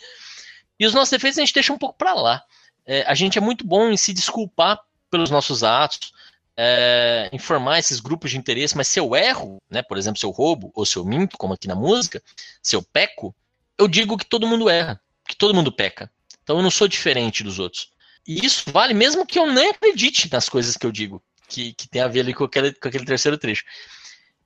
[0.78, 2.42] E os nossos defeitos a gente deixa um pouco para lá.
[2.86, 4.80] É, a gente é muito bom em se desculpar
[5.11, 6.12] pelos nossos atos,
[6.57, 10.30] é, informar esses grupos de interesse, mas se eu erro, né, por exemplo, se eu
[10.30, 12.22] roubo ou se eu minto, como aqui na música,
[12.62, 13.34] se eu peco,
[13.76, 14.98] eu digo que todo mundo erra,
[15.28, 16.11] que todo mundo peca.
[16.42, 17.90] Então eu não sou diferente dos outros.
[18.26, 21.86] E isso vale mesmo que eu nem acredite nas coisas que eu digo, que, que
[21.86, 23.64] tem a ver ali com aquele, com aquele terceiro trecho.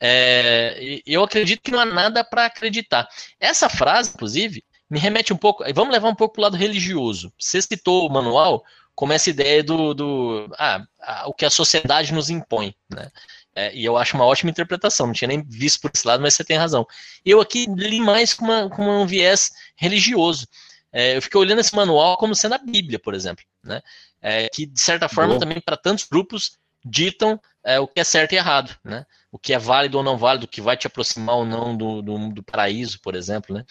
[0.06, 3.08] É, eu acredito que não há nada para acreditar.
[3.40, 5.64] Essa frase, inclusive, me remete um pouco.
[5.72, 7.32] Vamos levar um pouco para o lado religioso.
[7.38, 8.62] Você citou o manual
[8.94, 10.84] como essa ideia do, do ah,
[11.24, 13.10] o que a sociedade nos impõe, né?
[13.56, 16.34] É, e eu acho uma ótima interpretação, não tinha nem visto por esse lado, mas
[16.34, 16.86] você tem razão.
[17.24, 20.46] Eu aqui li mais com, uma, com um viés religioso.
[20.92, 23.80] É, eu fiquei olhando esse manual como sendo a Bíblia, por exemplo, né?
[24.20, 28.32] É, que de certa forma também para tantos grupos ditam é, o que é certo
[28.32, 29.06] e errado, né?
[29.32, 32.02] O que é válido ou não válido, o que vai te aproximar ou não do,
[32.02, 33.64] do, do paraíso, por exemplo, né?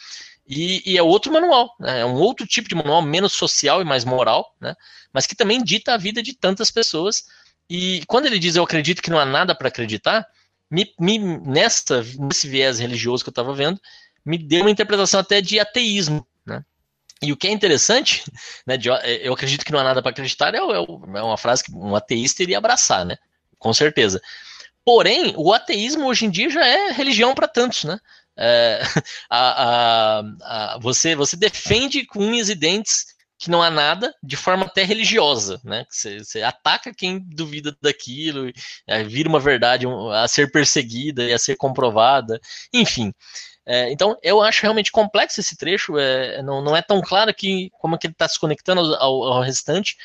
[0.45, 2.01] E, e, é outro manual, né?
[2.01, 4.75] é um outro tipo de manual, menos social e mais moral, né?
[5.13, 7.23] mas que também dita a vida de tantas pessoas.
[7.69, 10.27] E quando ele diz eu acredito que não há nada para acreditar,
[10.69, 13.79] me, me, nessa, nesse viés religioso que eu estava vendo,
[14.25, 16.27] me deu uma interpretação até de ateísmo.
[16.45, 16.61] Né?
[17.21, 18.23] E o que é interessante,
[18.67, 18.89] né, de,
[19.21, 21.95] eu acredito que não há nada para acreditar, é, é, é, uma frase que um
[21.95, 23.17] ateísta iria abraçar, né?
[23.63, 24.21] Com certeza.
[24.85, 27.97] Porém, o ateísmo hoje em dia já é religião para tantos, né?
[28.37, 28.81] É,
[29.29, 34.35] a, a, a, você, você defende com unhas e dentes que não há nada de
[34.35, 35.85] forma até religiosa, né?
[35.89, 38.51] Você, você ataca quem duvida daquilo,
[38.85, 42.39] é, vira uma verdade a ser perseguida e a ser comprovada,
[42.73, 43.13] enfim.
[43.65, 47.69] É, então, eu acho realmente complexo esse trecho, é, não, não é tão claro que
[47.79, 49.95] como é que ele está se conectando ao, ao, restante,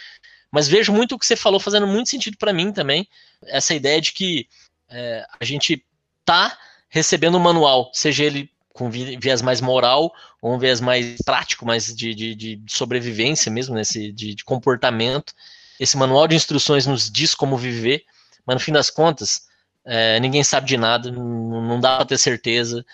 [0.50, 3.08] mas vejo muito o que você falou fazendo muito sentido para mim também,
[3.44, 4.48] essa ideia de que
[4.88, 5.84] é, a gente
[6.24, 11.66] tá recebendo um manual, seja ele com viés mais moral ou um viés mais prático,
[11.66, 15.34] mais de, de, de sobrevivência mesmo, nesse, de, de, comportamento.
[15.80, 18.04] Esse manual de instruções nos diz como viver,
[18.46, 19.48] mas no fim das contas,
[19.84, 22.86] é, ninguém sabe de nada, não, não dá para ter certeza,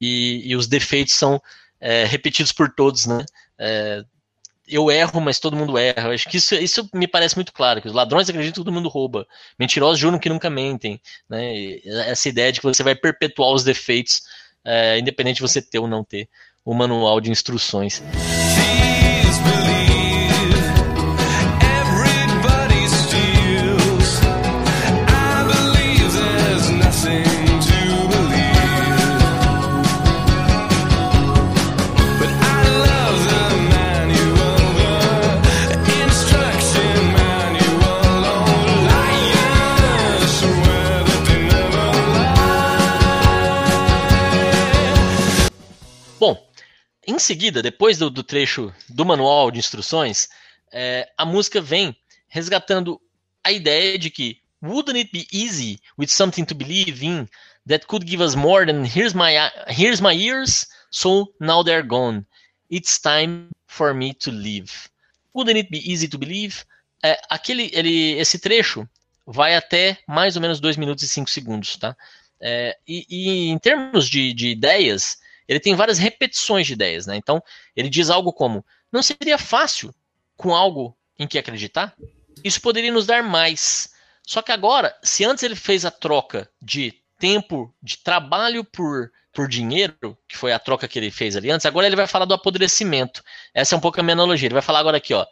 [0.00, 1.42] e, e os defeitos são
[1.80, 3.24] é, repetidos por todos, né?
[3.58, 4.04] É,
[4.74, 6.12] eu erro, mas todo mundo erra.
[6.12, 8.88] Acho que isso, isso me parece muito claro, que os ladrões acreditam que todo mundo
[8.88, 9.26] rouba.
[9.58, 11.00] Mentirosos juram que nunca mentem.
[11.28, 11.78] Né?
[11.84, 14.22] Essa ideia de que você vai perpetuar os defeitos,
[14.64, 16.28] é, independente de você ter ou não ter
[16.64, 18.02] o manual de instruções.
[47.06, 50.28] Em seguida, depois do, do trecho do manual de instruções,
[50.72, 51.96] é, a música vem
[52.28, 53.00] resgatando
[53.42, 57.28] a ideia de que wouldn't it be easy with something to believe in
[57.66, 59.32] that could give us more than here's my
[59.68, 62.24] here's my ears, so now they're gone.
[62.70, 64.88] It's time for me to live.
[65.34, 66.64] Wouldn't it be easy to believe?
[67.02, 68.88] É, aquele, ele, esse trecho
[69.26, 71.96] vai até mais ou menos 2 minutos e 5 segundos, tá?
[72.40, 75.18] É, e, e, em termos de, de ideias,
[75.48, 77.16] ele tem várias repetições de ideias, né?
[77.16, 77.42] Então,
[77.76, 79.94] ele diz algo como: não seria fácil
[80.36, 81.94] com algo em que acreditar?
[82.42, 83.90] Isso poderia nos dar mais.
[84.26, 89.48] Só que agora, se antes ele fez a troca de tempo de trabalho por, por
[89.48, 92.34] dinheiro, que foi a troca que ele fez ali antes, agora ele vai falar do
[92.34, 93.22] apodrecimento.
[93.54, 94.46] Essa é um pouco a minha analogia.
[94.46, 95.26] Ele vai falar agora aqui, ó.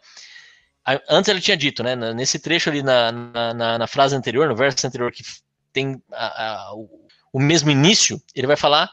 [1.07, 1.95] Antes ele tinha dito, né?
[2.13, 5.23] Nesse trecho ali na, na, na frase anterior, no verso anterior, que
[5.71, 8.89] tem a, a, o, o mesmo início, ele vai falar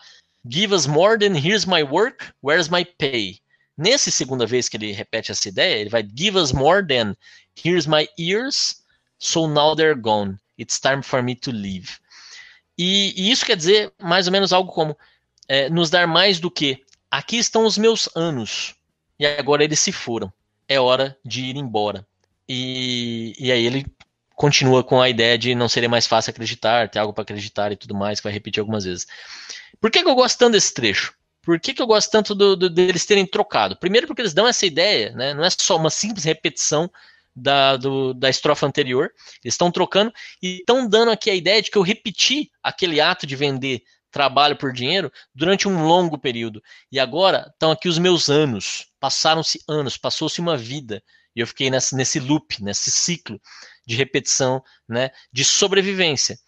[0.48, 3.38] Give us more than here's my work, where's my pay?
[3.76, 7.14] Nesse segunda vez que ele repete essa ideia, ele vai give us more than
[7.54, 8.82] here's my ears,
[9.18, 10.38] so now they're gone.
[10.56, 11.98] It's time for me to leave.
[12.76, 14.96] E, e isso quer dizer mais ou menos algo como
[15.48, 18.74] é, nos dar mais do que aqui estão os meus anos
[19.18, 20.32] e agora eles se foram.
[20.68, 22.06] É hora de ir embora.
[22.48, 23.86] E, e aí ele
[24.38, 27.76] continua com a ideia de não seria mais fácil acreditar, ter algo para acreditar e
[27.76, 29.04] tudo mais, que vai repetir algumas vezes.
[29.80, 31.12] Por que, que eu gosto tanto desse trecho?
[31.42, 33.76] Por que, que eu gosto tanto do, do, deles terem trocado?
[33.76, 35.34] Primeiro porque eles dão essa ideia, né?
[35.34, 36.88] não é só uma simples repetição
[37.34, 39.10] da, do, da estrofa anterior,
[39.42, 43.26] eles estão trocando e estão dando aqui a ideia de que eu repeti aquele ato
[43.26, 46.62] de vender trabalho por dinheiro durante um longo período.
[46.92, 48.86] E agora estão aqui os meus anos.
[49.00, 51.02] Passaram-se anos, passou-se uma vida.
[51.34, 53.40] E eu fiquei nesse, nesse loop, nesse ciclo
[53.88, 56.38] de repetição, né, de sobrevivência.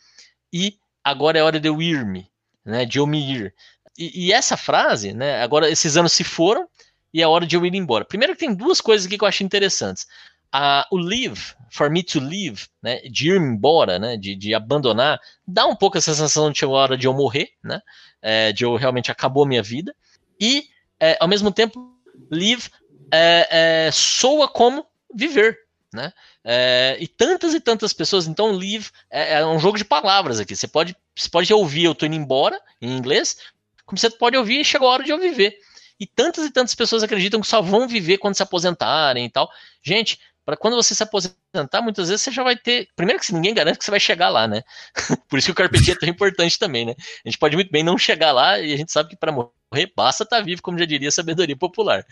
[0.53, 2.31] E agora é hora de eu ir-me,
[2.65, 3.55] né, de eu me ir.
[3.99, 6.69] E, e, essa frase, né, agora esses anos se foram
[7.13, 8.05] e é hora de eu ir embora.
[8.05, 10.07] Primeiro que tem duas coisas aqui que eu acho interessantes
[10.53, 15.21] a, o leave, for me to leave, né, de ir embora, né, de, de abandonar,
[15.47, 17.81] dá um pouco essa sensação de chegou a hora de eu morrer, né,
[18.21, 19.95] é, de eu realmente acabou a minha vida,
[20.41, 20.65] e
[20.99, 21.97] é, ao mesmo tempo,
[22.31, 22.69] leave
[23.13, 24.85] é, é soa como
[25.15, 25.57] viver,
[25.95, 26.13] né,
[26.45, 30.57] é, e tantas e tantas pessoas, então leave é, é, um jogo de palavras aqui,
[30.57, 33.37] você pode, você pode ouvir eu tô indo embora, em inglês,
[33.85, 35.57] como você pode ouvir chegou a hora de eu viver,
[36.01, 39.51] e tantas e tantas pessoas acreditam que só vão viver quando se aposentarem e tal.
[39.83, 42.89] Gente, para quando você se aposentar, muitas vezes você já vai ter.
[42.97, 44.63] Primeiro que ninguém garante que você vai chegar lá, né?
[45.29, 46.95] Por isso que o carpetinho é tão importante também, né?
[47.25, 49.93] A gente pode muito bem não chegar lá e a gente sabe que para morrer
[49.95, 52.05] basta estar tá vivo, como já diria a sabedoria popular.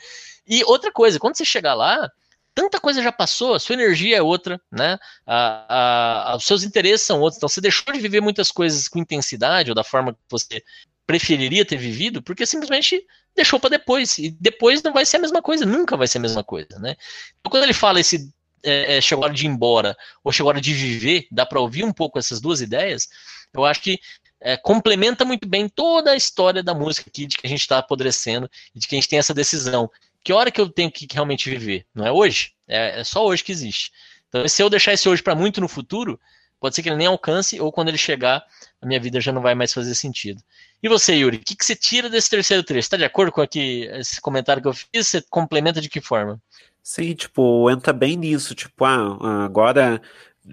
[0.47, 2.11] E outra coisa, quando você chegar lá,
[2.59, 4.99] tanta coisa já passou, a sua energia é outra, né?
[5.25, 7.37] A, a, os seus interesses são outros.
[7.37, 10.65] Então você deixou de viver muitas coisas com intensidade ou da forma que você
[11.07, 13.01] preferiria ter vivido, porque simplesmente
[13.37, 14.19] deixou para depois.
[14.19, 16.97] E depois não vai ser a mesma coisa, nunca vai ser a mesma coisa, né?
[17.39, 18.29] Então, quando ele fala esse
[18.65, 21.47] é, é, chegou a hora de ir embora ou chegou a hora de viver, dá
[21.47, 23.09] para ouvir um pouco essas duas ideias,
[23.55, 24.01] eu acho que
[24.41, 27.79] é, complementa muito bem toda a história da música aqui, de que a gente está
[27.79, 29.89] apodrecendo e de que a gente tem essa decisão.
[30.29, 31.87] Que hora que eu tenho que realmente viver?
[31.95, 32.53] Não é hoje?
[32.69, 33.91] É, é só hoje que existe.
[34.29, 36.21] Então, se eu deixar esse hoje para muito no futuro,
[36.61, 38.45] pode ser que ele nem alcance, ou quando ele chegar,
[38.79, 40.43] a minha vida já não vai mais fazer sentido.
[40.83, 42.81] E você, Yuri, o que, que você tira desse terceiro trecho?
[42.81, 45.09] Está de acordo com aqui, esse comentário que eu fiz?
[45.09, 46.39] Você complementa de que forma?
[46.83, 49.99] Sim, tipo, entra bem nisso, tipo, ah, agora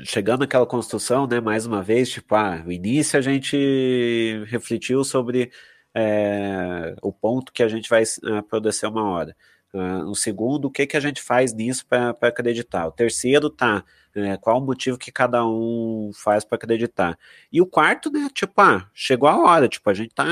[0.06, 5.52] chegando naquela construção, né, mais uma vez, tipo, ah, no início a gente refletiu sobre
[5.94, 9.36] é, o ponto que a gente vai uh, produzir uma hora.
[9.76, 12.88] Uh, no segundo, o que, que a gente faz nisso para acreditar?
[12.88, 13.84] O terceiro, tá,
[14.16, 17.20] é, qual o motivo que cada um faz para acreditar?
[17.52, 18.30] E o quarto, né?
[18.34, 20.26] Tipo, ah, chegou a hora, tipo, a gente tá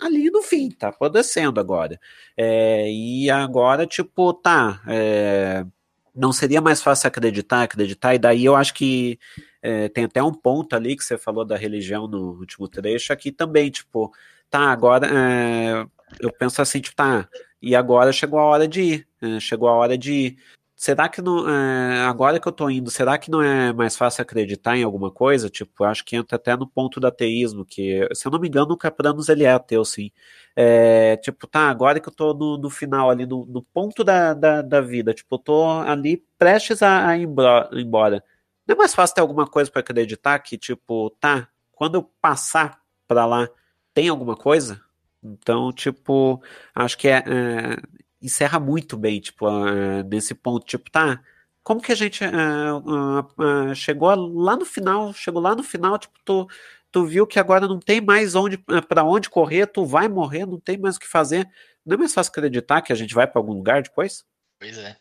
[0.00, 2.00] ali no fim, tá acontecendo agora.
[2.36, 4.82] É, e agora, tipo, tá.
[4.88, 5.64] É,
[6.12, 9.20] não seria mais fácil acreditar, acreditar, e daí eu acho que
[9.62, 13.30] é, tem até um ponto ali que você falou da religião no último trecho, aqui
[13.30, 14.12] também, tipo,
[14.50, 15.86] tá, agora é,
[16.18, 17.28] eu penso assim, tipo, tá,
[17.60, 20.36] e agora chegou a hora de ir, é, chegou a hora de ir
[20.80, 24.22] será que não, é, agora que eu tô indo, será que não é mais fácil
[24.22, 25.50] acreditar em alguma coisa?
[25.50, 28.72] Tipo, acho que entra até no ponto do ateísmo, que, se eu não me engano,
[28.72, 30.10] o Capranos ele é ateu, sim.
[30.56, 34.32] É, tipo, tá, agora que eu tô no, no final ali, no, no ponto da,
[34.32, 37.28] da, da, vida, tipo, eu tô ali prestes a, a ir
[37.74, 38.24] embora.
[38.66, 42.80] Não é mais fácil ter alguma coisa para acreditar que, tipo, tá, quando eu passar
[43.06, 43.50] para lá,
[43.92, 44.80] tem alguma coisa?
[45.22, 46.42] Então, tipo,
[46.74, 47.76] acho que é, é,
[48.20, 51.22] encerra muito bem, tipo, uh, nesse ponto, tipo, tá,
[51.62, 56.18] como que a gente uh, uh, chegou lá no final, chegou lá no final, tipo,
[56.24, 56.48] tu,
[56.90, 58.58] tu viu que agora não tem mais onde
[58.88, 61.48] para onde correr, tu vai morrer, não tem mais o que fazer.
[61.84, 64.24] Não é mais fácil acreditar que a gente vai para algum lugar depois?
[64.58, 64.96] Pois é.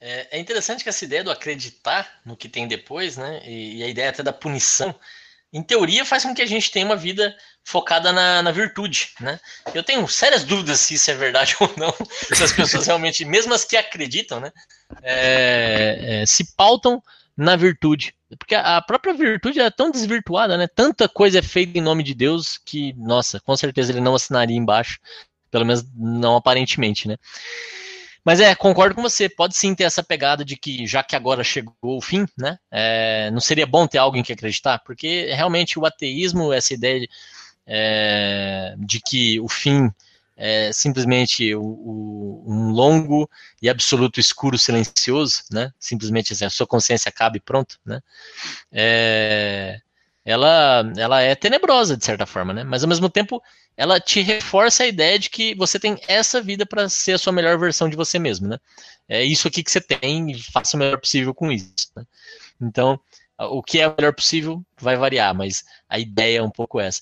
[0.00, 0.36] é.
[0.36, 3.40] É interessante que essa ideia do acreditar no que tem depois, né?
[3.44, 4.94] E, e a ideia até da punição,
[5.52, 9.38] em teoria, faz com que a gente tenha uma vida focada na, na, virtude, né?
[9.74, 11.94] Eu tenho sérias dúvidas se isso é verdade ou não,
[12.32, 14.50] se as pessoas realmente, mesmo as que acreditam, né,
[15.02, 17.02] é, é, se pautam
[17.36, 20.66] na virtude, porque a própria virtude é tão desvirtuada, né?
[20.66, 24.56] Tanta coisa é feita em nome de Deus que, nossa, com certeza ele não assinaria
[24.56, 24.98] embaixo,
[25.50, 27.16] pelo menos não aparentemente, né?
[28.24, 29.28] Mas é, concordo com você.
[29.28, 32.58] Pode sim ter essa pegada de que, já que agora chegou o fim, né?
[32.70, 34.78] É, não seria bom ter alguém que acreditar?
[34.80, 37.08] Porque realmente o ateísmo, essa ideia de,
[37.66, 39.90] é, de que o fim
[40.36, 43.28] é simplesmente o, o, um longo
[43.60, 45.72] e absoluto escuro silencioso, né?
[45.78, 48.00] Simplesmente assim, a sua consciência acaba e pronto, né?
[48.70, 49.80] É,
[50.24, 52.64] ela, ela é tenebrosa de certa forma, né?
[52.64, 53.42] Mas ao mesmo tempo
[53.76, 57.32] ela te reforça a ideia de que você tem essa vida para ser a sua
[57.32, 58.58] melhor versão de você mesmo, né?
[59.08, 61.90] É isso aqui que você tem e faça o melhor possível com isso.
[61.96, 62.04] Né?
[62.60, 62.98] Então,
[63.38, 67.00] o que é o melhor possível vai variar, mas a ideia é um pouco essa.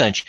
[0.00, 0.24] Interessante.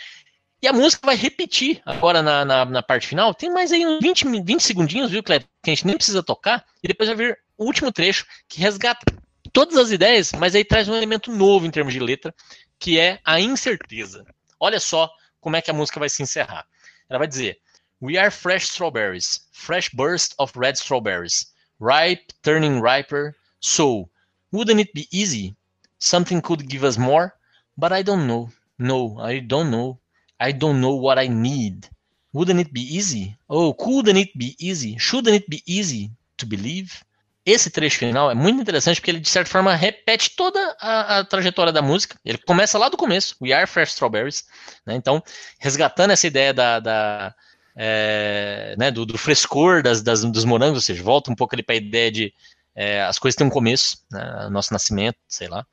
[0.60, 3.34] E a música vai repetir agora na, na, na, parte final.
[3.34, 5.48] Tem mais aí uns 20, 20 segundinhos, viu, Cleber?
[5.62, 6.64] Que a gente nem precisa tocar.
[6.82, 9.04] E depois vai vir o último trecho que resgata
[9.52, 12.32] todas as ideias, mas aí traz um elemento novo em termos de letra,
[12.78, 14.24] que é a incerteza.
[14.60, 15.10] Olha só
[15.40, 16.64] como é que a música vai se encerrar.
[17.08, 17.58] Ela vai dizer:
[18.00, 23.34] We are fresh strawberries, fresh burst of red strawberries, ripe, turning riper.
[23.60, 24.08] So,
[24.52, 25.56] wouldn't it be easy?
[25.98, 27.32] Something could give us more,
[27.76, 28.48] but I don't know.
[28.82, 29.98] No, I don't know.
[30.40, 31.88] I don't know what I need.
[32.32, 33.36] Wouldn't it be easy?
[33.48, 34.98] Oh, couldn't it be easy?
[34.98, 37.04] Shouldn't it be easy to believe?
[37.44, 41.24] Esse trecho final é muito interessante porque ele, de certa forma, repete toda a, a
[41.24, 42.18] trajetória da música.
[42.24, 44.44] Ele começa lá do começo, We Are Fresh Strawberries.
[44.86, 44.94] Né?
[44.94, 45.22] Então,
[45.58, 47.34] resgatando essa ideia da, da
[47.76, 51.74] é, né, do, do, frescor das, das, dos morangos, ou seja, volta um pouco para
[51.74, 52.34] a ideia de
[52.74, 55.66] é, as coisas têm um começo, né, nosso nascimento, sei lá.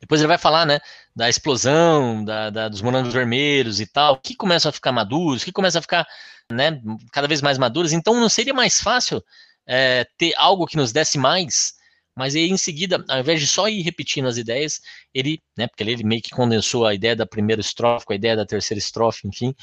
[0.00, 0.80] Depois ele vai falar, né,
[1.14, 5.52] da explosão, da, da, dos morangos vermelhos e tal, que começam a ficar maduros, que
[5.52, 6.06] começam a ficar,
[6.50, 6.80] né,
[7.12, 7.92] cada vez mais maduros.
[7.92, 9.22] Então não seria mais fácil
[9.66, 11.74] é, ter algo que nos desse mais,
[12.16, 14.80] mas aí em seguida, ao invés de só ir repetindo as ideias,
[15.14, 18.36] ele, né, porque ele meio que condensou a ideia da primeira estrofe com a ideia
[18.36, 19.54] da terceira estrofe, enfim,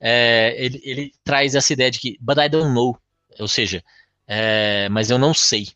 [0.00, 2.96] é, ele, ele traz essa ideia de que, but I don't know,
[3.38, 3.82] ou seja,
[4.26, 5.68] é, mas eu não sei.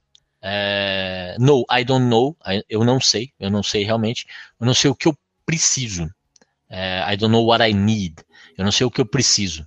[0.47, 2.37] É, no, I don't know.
[2.69, 3.33] Eu não sei.
[3.41, 4.27] Eu não sei realmente.
[4.61, 5.17] Eu não sei o que eu
[5.47, 6.07] preciso.
[6.69, 8.17] É, I don't know what I need.
[8.59, 9.67] Eu não sei o que eu preciso.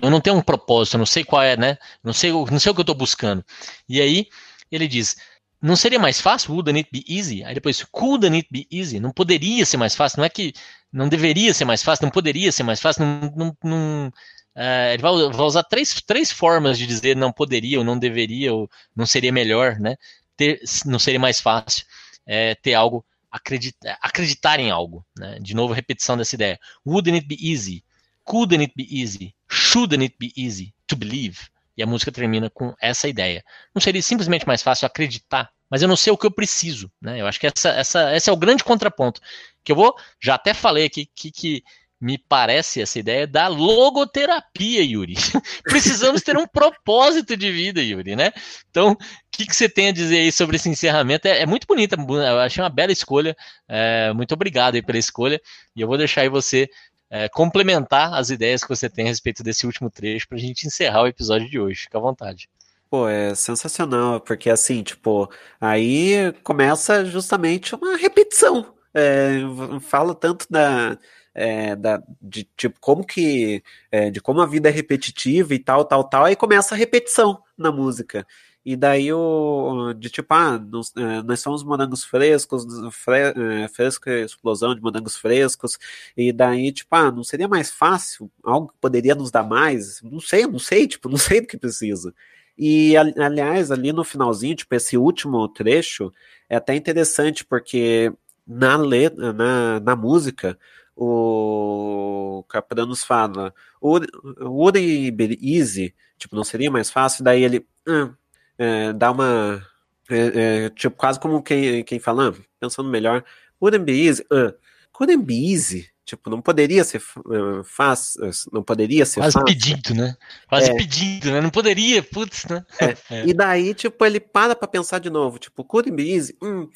[0.00, 0.94] Eu não tenho um propósito.
[0.94, 1.76] Eu não sei qual é, né?
[2.04, 3.44] Não sei, não sei o que eu estou buscando.
[3.88, 4.28] E aí
[4.70, 5.16] ele diz:
[5.60, 6.54] não seria mais fácil?
[6.54, 7.42] Wouldn't it be easy?
[7.42, 9.00] Aí depois, couldn't it be easy?
[9.00, 10.18] Não poderia ser mais fácil?
[10.18, 10.52] Não é que
[10.92, 12.04] não deveria ser mais fácil?
[12.04, 13.04] Não poderia ser mais fácil?
[13.04, 14.12] Não, não, não
[14.54, 18.52] é, ele vai, vai, usar três, três formas de dizer não poderia, ou não deveria,
[18.52, 19.96] ou não seria melhor, né?
[20.36, 21.84] Ter, não seria mais fácil
[22.26, 25.04] é, ter algo, acreditar, acreditar em algo.
[25.16, 25.38] Né?
[25.40, 26.58] De novo, repetição dessa ideia.
[26.84, 27.84] Wouldn't it be easy?
[28.24, 29.34] Couldn't it be easy?
[29.50, 31.50] Shouldn't it be easy to believe?
[31.76, 33.42] E a música termina com essa ideia.
[33.74, 36.92] Não seria simplesmente mais fácil acreditar, mas eu não sei o que eu preciso.
[37.00, 37.20] Né?
[37.20, 39.20] Eu acho que essa, essa, esse é o grande contraponto.
[39.64, 41.64] Que eu vou, já até falei aqui que, que
[42.02, 45.14] me parece essa ideia da logoterapia, Yuri.
[45.62, 48.32] Precisamos ter um propósito de vida, Yuri, né?
[48.68, 48.96] Então, o
[49.30, 51.28] que, que, você tem a dizer aí sobre esse encerramento?
[51.28, 53.36] É, é muito bonita, eu achei uma bela escolha.
[53.68, 55.40] É, muito obrigado aí pela escolha.
[55.76, 56.68] E eu vou deixar aí você
[57.08, 60.66] é, complementar as ideias que você tem a respeito desse último trecho para a gente
[60.66, 61.82] encerrar o episódio de hoje.
[61.82, 62.48] Fica à vontade.
[62.90, 65.30] Pô, é sensacional, porque assim, tipo,
[65.60, 68.74] aí começa justamente uma repetição.
[68.92, 69.38] É,
[69.80, 70.98] fala tanto da
[71.34, 75.84] é, da, de tipo como que é, de como a vida é repetitiva e tal,
[75.84, 78.26] tal, tal, aí começa a repetição na música.
[78.64, 83.32] E daí o de tipo, ah, nós, é, nós somos morangos frescos, fre,
[83.64, 85.78] é, fresca explosão de morangos frescos,
[86.16, 90.00] e daí, tipo, ah, não seria mais fácil, algo que poderia nos dar mais?
[90.02, 92.14] Não sei, não sei, tipo, não sei do que precisa.
[92.56, 96.12] E, aliás, ali no finalzinho, tipo, esse último trecho
[96.48, 98.12] é até interessante, porque
[98.46, 100.58] na letra, na, na música,
[100.96, 105.94] o Capranos fala, would be easy?
[106.18, 107.24] Tipo, não seria mais fácil?
[107.24, 108.12] Daí ele hum,
[108.58, 109.66] é, dá uma.
[110.10, 113.24] É, é, tipo, quase como quem, quem fala, ah, pensando melhor,
[113.60, 114.22] wouldn't be easy?
[114.24, 114.52] Uh,
[114.92, 115.88] couldn't be easy?
[116.04, 118.20] Tipo, não poderia ser uh, fácil,
[118.52, 119.46] não poderia ser Quase fácil.
[119.46, 120.16] pedindo, né?
[120.48, 120.74] Quase é.
[120.74, 121.40] pedindo, né?
[121.40, 122.64] Não poderia, putz, né?
[122.80, 122.96] É.
[123.12, 123.26] É.
[123.26, 126.36] E daí, tipo, ele para pra pensar de novo, tipo, couldn't be easy?
[126.42, 126.68] Hum,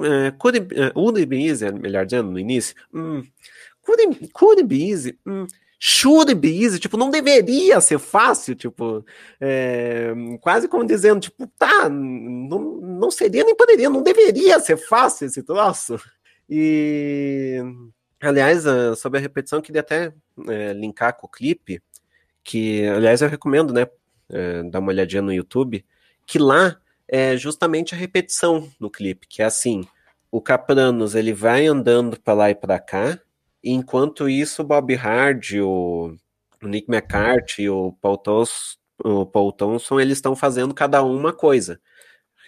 [0.00, 2.74] uh, couldn't, uh, would be easy, melhor dizendo, no início?
[2.92, 3.26] Hum,
[3.82, 5.18] couldn't, couldn't be easy?
[5.26, 5.46] Hum,
[5.82, 9.02] should be easy, tipo, não deveria ser fácil, tipo,
[9.40, 15.26] é, quase como dizendo, tipo, tá, não, não seria nem poderia, não deveria ser fácil
[15.26, 15.98] esse troço.
[16.48, 17.62] E,
[18.20, 20.12] aliás, ah, sobre a repetição, queria até
[20.48, 21.82] é, linkar com o clipe,
[22.44, 23.88] que, aliás, eu recomendo, né,
[24.28, 25.82] é, dar uma olhadinha no YouTube,
[26.26, 26.76] que lá
[27.10, 29.86] é justamente a repetição no clipe, que é assim,
[30.30, 33.18] o Capranos, ele vai andando para lá e para cá,
[33.62, 36.16] Enquanto isso, o Bob Hard, o,
[36.62, 38.18] Nick McCarthy, o Paul,
[39.04, 41.80] o Paul Thompson, eles estão fazendo cada uma coisa,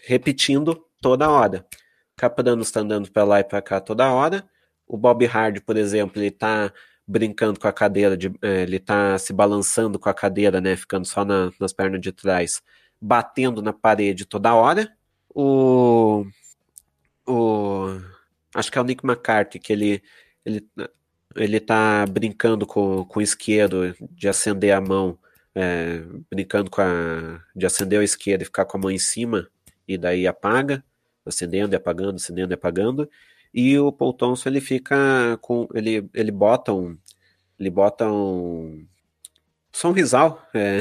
[0.07, 1.67] repetindo toda hora.
[2.15, 4.49] O Caprano está andando para lá e para cá toda hora.
[4.87, 6.73] O Bob Hard, por exemplo, ele está
[7.07, 11.05] brincando com a cadeira, de, é, ele está se balançando com a cadeira, né, ficando
[11.05, 12.63] só na, nas pernas de trás,
[13.03, 14.91] batendo na parede toda hora.
[15.35, 16.25] O,
[17.27, 18.01] o
[18.55, 20.03] acho que é o Nick McCarthy que ele
[20.45, 20.65] ele
[21.37, 25.19] ele tá brincando com, com o isqueiro de acender a mão,
[25.55, 27.43] é, brincando com a.
[27.55, 29.49] de acender o isqueiro e ficar com a mão em cima,
[29.87, 30.85] e daí apaga,
[31.25, 33.11] acendendo e apagando, acendendo e apagando.
[33.55, 35.69] E o Paul Thompson ele fica com.
[35.75, 36.97] Ele, ele bota um,
[37.59, 38.87] ele bota um
[39.73, 40.81] sonrisal é,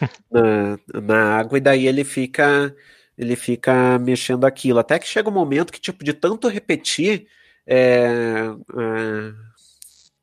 [0.30, 2.74] na, na água e daí ele fica
[3.18, 4.78] ele fica mexendo aquilo.
[4.78, 7.26] Até que chega um momento que, tipo, de tanto repetir,
[7.66, 8.46] é,
[8.78, 9.32] é,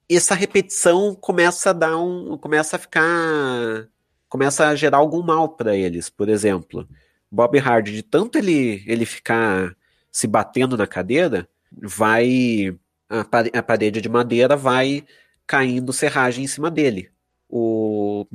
[0.10, 2.38] essa repetição começa a dar um.
[2.38, 3.04] começa a ficar.
[4.30, 6.10] começa a gerar algum mal para eles.
[6.10, 6.88] Por exemplo,
[7.30, 9.76] Bob Hard, de tanto ele, ele ficar
[10.12, 12.78] se batendo na cadeira, vai.
[13.10, 13.22] A,
[13.60, 15.06] a parede de madeira vai
[15.46, 17.12] caindo serragem em cima dele.
[17.50, 18.26] O,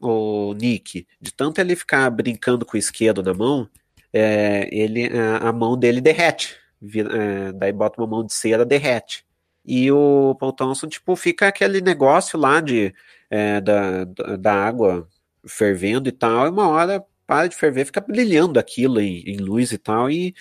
[0.00, 3.68] o Nick, de tanto ele ficar brincando com o isqueiro na mão,
[4.12, 5.08] é, ele,
[5.40, 6.56] a, mão dele derrete.
[6.80, 9.24] Vira, é, daí bota uma mão de cera, derrete.
[9.64, 12.94] E o Paul Thompson, tipo, fica aquele negócio lá de,
[13.30, 15.08] é, da, da água
[15.46, 19.72] fervendo e tal, e uma hora para de ferver, fica brilhando aquilo em, em luz
[19.72, 20.34] e tal, e,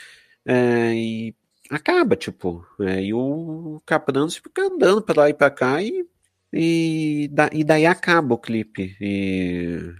[0.45, 1.35] é, e
[1.69, 2.65] acaba, tipo.
[2.81, 6.05] É, e o Capranos fica andando para lá e para cá, e,
[6.53, 8.95] e, da, e daí acaba o clipe.
[9.01, 9.93] E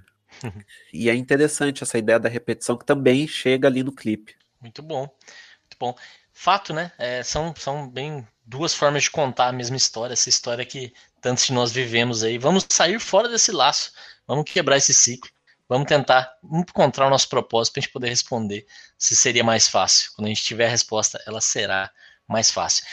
[0.91, 4.35] e é interessante essa ideia da repetição que também chega ali no clipe.
[4.59, 5.95] Muito bom, muito bom.
[6.33, 6.91] Fato, né?
[6.97, 11.45] É, são, são bem duas formas de contar a mesma história, essa história que tantos
[11.45, 12.37] de nós vivemos aí.
[12.37, 13.91] Vamos sair fora desse laço,
[14.27, 15.29] vamos quebrar esse ciclo,
[15.69, 18.65] vamos tentar encontrar o nosso propósito para a gente poder responder
[18.97, 20.11] se seria mais fácil.
[20.15, 21.91] Quando a gente tiver a resposta, ela será
[22.27, 22.85] mais fácil.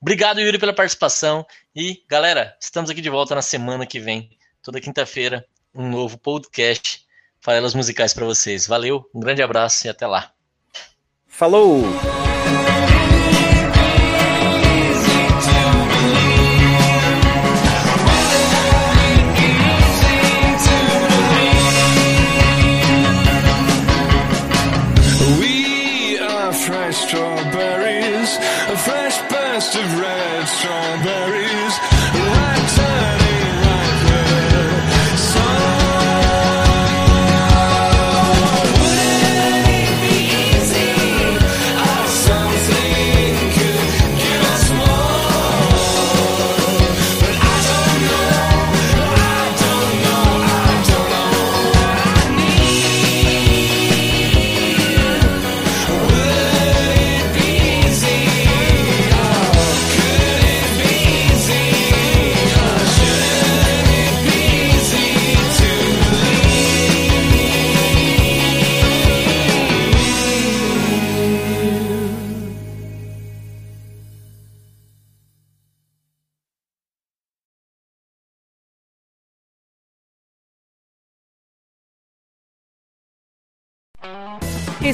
[0.00, 1.46] Obrigado, Yuri, pela participação.
[1.74, 4.30] E, galera, estamos aqui de volta na semana que vem,
[4.62, 5.44] toda quinta-feira,
[5.74, 7.04] um novo podcast
[7.40, 8.66] Farelas Musicais para vocês.
[8.66, 10.32] Valeu, um grande abraço e até lá.
[11.26, 11.82] Falou!